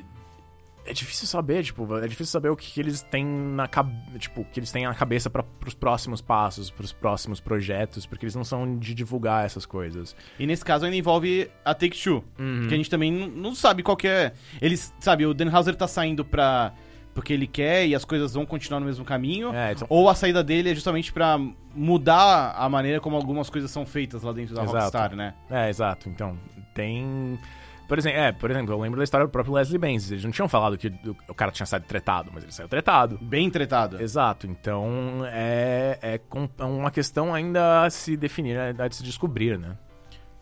é 0.86 0.94
difícil 0.94 1.28
saber, 1.28 1.64
tipo, 1.64 1.98
é 1.98 2.08
difícil 2.08 2.32
saber 2.32 2.50
o 2.50 2.56
que, 2.56 2.72
que 2.72 2.80
eles 2.80 3.02
têm 3.02 3.26
na 3.26 3.68
cabeça, 3.68 4.20
tipo, 4.20 4.46
que 4.46 4.60
eles 4.60 4.72
têm 4.72 4.86
na 4.86 4.94
cabeça 4.94 5.30
para 5.30 5.44
os 5.66 5.74
próximos 5.74 6.22
passos, 6.22 6.70
pros 6.70 6.94
próximos 6.94 7.40
projetos, 7.40 8.06
porque 8.06 8.26
eles 8.26 8.36
não 8.36 8.44
são 8.44 8.78
de 8.78 8.94
divulgar 8.94 9.46
essas 9.46 9.66
coisas. 9.66 10.16
E 10.40 10.46
nesse 10.46 10.64
caso 10.64 10.86
ainda 10.86 10.96
envolve 10.98 11.50
a 11.64 11.74
Take-Two, 11.74 12.24
Uhum. 12.40 12.68
que 12.68 12.74
a 12.74 12.78
gente 12.78 12.90
também 12.90 13.12
não, 13.12 13.56
sabe 13.56 13.82
qual 13.84 13.98
que 13.98 14.08
é... 14.08 14.34
Eles, 14.62 14.94
sabe, 15.00 15.26
o 15.26 15.34
Dan 15.34 15.50
Houser 15.56 15.76
tá 15.76 15.88
saindo 15.88 16.24
pra... 16.24 16.72
Porque 17.14 17.32
ele 17.32 17.48
quer 17.48 17.88
e 17.88 17.96
as 17.96 18.04
coisas 18.04 18.34
vão 18.34 18.46
continuar 18.46 18.82
no 18.82 18.86
mesmo 18.86 19.06
caminho. 19.06 19.54
É, 19.56 19.72
então- 19.72 19.88
Ou 19.90 20.10
a 20.10 20.14
saída 20.16 20.44
dele 20.44 20.72
é 20.72 20.76
justamente 20.76 21.14
pra 21.14 21.40
mudar 21.74 22.54
a 22.58 22.68
maneira 22.68 23.00
como 23.00 23.16
algumas 23.16 23.50
coisas 23.50 23.72
são 23.72 23.86
feitas 23.86 24.22
lá 24.22 24.34
dentro 24.34 24.54
da 24.54 24.64
Exato. 24.64 24.78
Rockstar, 24.78 25.16
né? 25.16 25.34
É, 25.50 25.70
exato. 25.70 26.10
Então, 26.10 26.38
tem. 26.74 27.40
Por 27.88 27.98
exemplo, 27.98 28.20
é, 28.20 28.32
por 28.32 28.50
exemplo, 28.50 28.74
eu 28.74 28.80
lembro 28.80 28.98
da 28.98 29.04
história 29.04 29.26
do 29.26 29.32
próprio 29.32 29.54
Leslie 29.54 29.78
Benz. 29.78 30.12
Eles 30.12 30.24
não 30.24 30.32
tinham 30.32 30.48
falado 30.48 30.78
que 30.78 30.92
o, 31.28 31.34
cara 31.34 31.52
tinha 31.52 31.66
saído 31.66 31.86
tretado, 31.86 32.32
mas 32.34 32.44
ele 32.44 32.52
saiu 32.52 32.68
tretado. 32.68 33.18
Bem 33.22 33.50
tretado. 33.50 34.02
Exato. 34.02 34.48
Então, 34.48 35.22
é, 35.26 36.00
é, 36.02 36.16
é 36.16 36.64
uma 36.64 36.92
questão 36.92 37.34
ainda 37.34 37.84
a 37.84 37.90
se 37.90 38.18
definir, 38.18 38.58
a 38.58 38.92
se 38.92 39.04
descobrir, 39.04 39.60
né? 39.60 39.78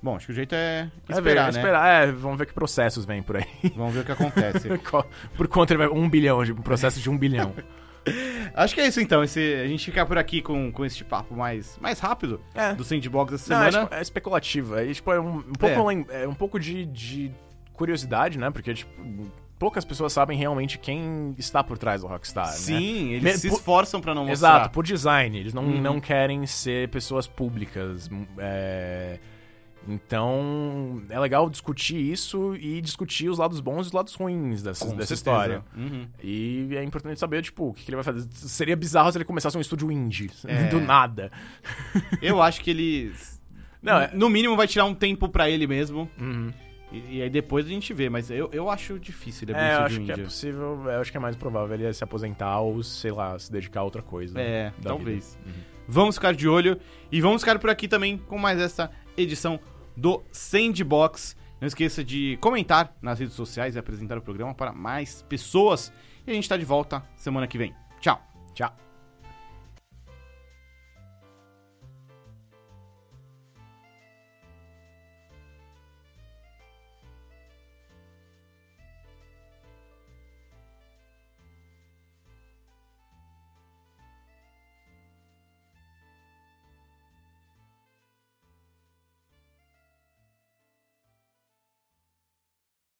Bom, 0.01 0.17
acho 0.17 0.25
que 0.25 0.33
o 0.33 0.35
jeito 0.35 0.53
é 0.53 0.91
É 1.07 1.13
esperar, 1.13 1.45
ver, 1.45 1.53
né? 1.53 1.59
esperar, 1.59 2.03
é, 2.03 2.11
vamos 2.11 2.37
ver 2.37 2.45
que 2.45 2.53
processos 2.53 3.05
vêm 3.05 3.23
por 3.23 3.37
aí. 3.37 3.45
Vamos 3.73 3.93
ver 3.93 4.01
o 4.01 4.03
que 4.03 4.11
acontece. 4.11 4.67
por 5.37 5.47
quanto 5.47 5.71
ele 5.71 5.77
vai. 5.77 5.87
Um 5.87 6.09
bilhão, 6.09 6.41
um 6.41 6.55
processo 6.55 6.99
de 6.99 7.09
um 7.09 7.17
bilhão. 7.17 7.53
acho 8.53 8.73
que 8.75 8.81
é 8.81 8.87
isso 8.87 8.99
então. 9.01 9.23
Esse, 9.23 9.39
a 9.63 9.67
gente 9.67 9.85
fica 9.85 10.05
por 10.05 10.17
aqui 10.17 10.41
com, 10.41 10.71
com 10.71 10.85
este 10.85 11.03
papo 11.03 11.35
mais, 11.35 11.77
mais 11.79 11.99
rápido 11.99 12.41
É. 12.53 12.73
do 12.73 12.83
Sandbox 12.83 13.33
essa 13.33 13.53
Não, 13.55 13.63
é, 13.65 13.71
semana. 13.71 13.89
é 13.91 14.01
especulativo. 14.01 14.75
É, 14.77 14.93
tipo, 14.93 15.11
é 15.11 15.19
um, 15.19 15.37
um 15.37 15.53
pouco, 15.53 15.91
É. 16.11 16.23
é 16.23 16.27
um 16.27 16.33
pouco 16.33 16.59
de, 16.59 16.85
de 16.85 17.31
curiosidade, 17.73 18.37
né? 18.37 18.49
Porque, 18.51 18.73
tipo, 18.73 18.91
poucas 19.57 19.85
pessoas 19.85 20.11
sabem 20.13 20.37
realmente 20.37 20.77
quem 20.77 21.33
está 21.37 21.63
por 21.63 21.77
trás 21.77 22.01
do 22.01 22.07
Rockstar, 22.07 22.47
né? 22.47 22.51
Sim, 22.53 23.09
eles 23.13 23.23
Me- 23.23 23.37
se 23.37 23.49
por- 23.49 23.55
esforçam 23.57 24.01
pra 24.01 24.13
não 24.13 24.25
mostrar. 24.25 24.55
Exato, 24.57 24.69
por 24.71 24.83
design. 24.85 25.37
Eles 25.39 25.53
não, 25.53 25.63
Uhum. 25.63 25.81
não 25.81 25.99
querem 25.99 26.45
ser 26.45 26.89
pessoas 26.89 27.27
públicas. 27.27 28.09
é, 28.37 29.19
Então, 29.87 31.01
é 31.09 31.19
legal 31.19 31.49
discutir 31.49 31.97
isso 31.97 32.55
e 32.55 32.79
discutir 32.81 33.29
os 33.29 33.37
lados 33.37 33.59
bons 33.59 33.85
e 33.85 33.87
os 33.87 33.91
lados 33.91 34.13
ruins 34.15 34.61
dessa, 34.63 34.85
Com 34.85 34.95
dessa 34.95 35.15
certeza. 35.15 35.15
história. 35.15 35.63
Uhum. 35.75 36.07
E 36.23 36.69
é 36.75 36.83
importante 36.83 37.19
saber, 37.19 37.41
tipo, 37.41 37.69
o 37.69 37.73
que, 37.73 37.83
que 37.83 37.89
ele 37.89 37.97
vai 37.97 38.03
fazer. 38.03 38.27
Seria 38.33 38.75
bizarro 38.75 39.11
se 39.11 39.17
ele 39.17 39.25
começasse 39.25 39.57
um 39.57 39.61
estúdio 39.61 39.91
indie, 39.91 40.29
É. 40.45 40.65
do 40.69 40.79
nada. 40.79 41.31
Eu 42.21 42.41
acho 42.41 42.61
que 42.61 42.69
ele. 42.69 43.13
Não, 43.81 43.99
é- 43.99 44.11
No 44.13 44.29
mínimo 44.29 44.55
vai 44.55 44.67
tirar 44.67 44.85
um 44.85 44.95
tempo 44.95 45.27
pra 45.27 45.49
ele 45.49 45.67
mesmo. 45.67 46.09
Uhum. 46.19 46.51
E, 46.91 47.17
e 47.17 47.21
aí 47.21 47.29
depois 47.29 47.65
a 47.65 47.69
gente 47.69 47.93
vê. 47.93 48.09
Mas 48.09 48.29
eu, 48.29 48.49
eu 48.53 48.69
acho 48.69 48.97
difícil 48.99 49.45
ele 49.45 49.53
abrir 49.57 49.65
É, 49.69 49.79
um 49.79 49.83
acho 49.85 50.01
que 50.01 50.11
é 50.11 50.17
possível, 50.17 50.81
eu 50.85 51.01
acho 51.01 51.11
que 51.11 51.17
é 51.17 51.19
mais 51.19 51.35
provável 51.35 51.73
ele 51.75 51.91
se 51.93 52.03
aposentar 52.03 52.59
ou, 52.59 52.81
sei 52.83 53.11
lá, 53.11 53.37
se 53.37 53.51
dedicar 53.51 53.81
a 53.81 53.83
outra 53.83 54.01
coisa. 54.01 54.39
É, 54.39 54.71
talvez. 54.81 55.37
Uhum. 55.45 55.51
Vamos 55.87 56.15
ficar 56.15 56.33
de 56.33 56.47
olho. 56.47 56.79
E 57.11 57.19
vamos 57.19 57.41
ficar 57.41 57.59
por 57.59 57.69
aqui 57.69 57.87
também 57.89 58.17
com 58.17 58.37
mais 58.37 58.59
essa 58.59 58.89
edição 59.17 59.59
do 59.95 60.23
Sandbox. 60.31 61.35
Não 61.59 61.67
esqueça 61.67 62.03
de 62.03 62.37
comentar 62.41 62.95
nas 63.01 63.19
redes 63.19 63.35
sociais 63.35 63.75
e 63.75 63.79
apresentar 63.79 64.17
o 64.17 64.21
programa 64.21 64.53
para 64.53 64.73
mais 64.73 65.21
pessoas. 65.23 65.93
E 66.27 66.31
a 66.31 66.33
gente 66.33 66.47
tá 66.47 66.57
de 66.57 66.65
volta 66.65 67.03
semana 67.15 67.47
que 67.47 67.57
vem. 67.57 67.73
Tchau. 67.99 68.21
Tchau. 68.53 68.82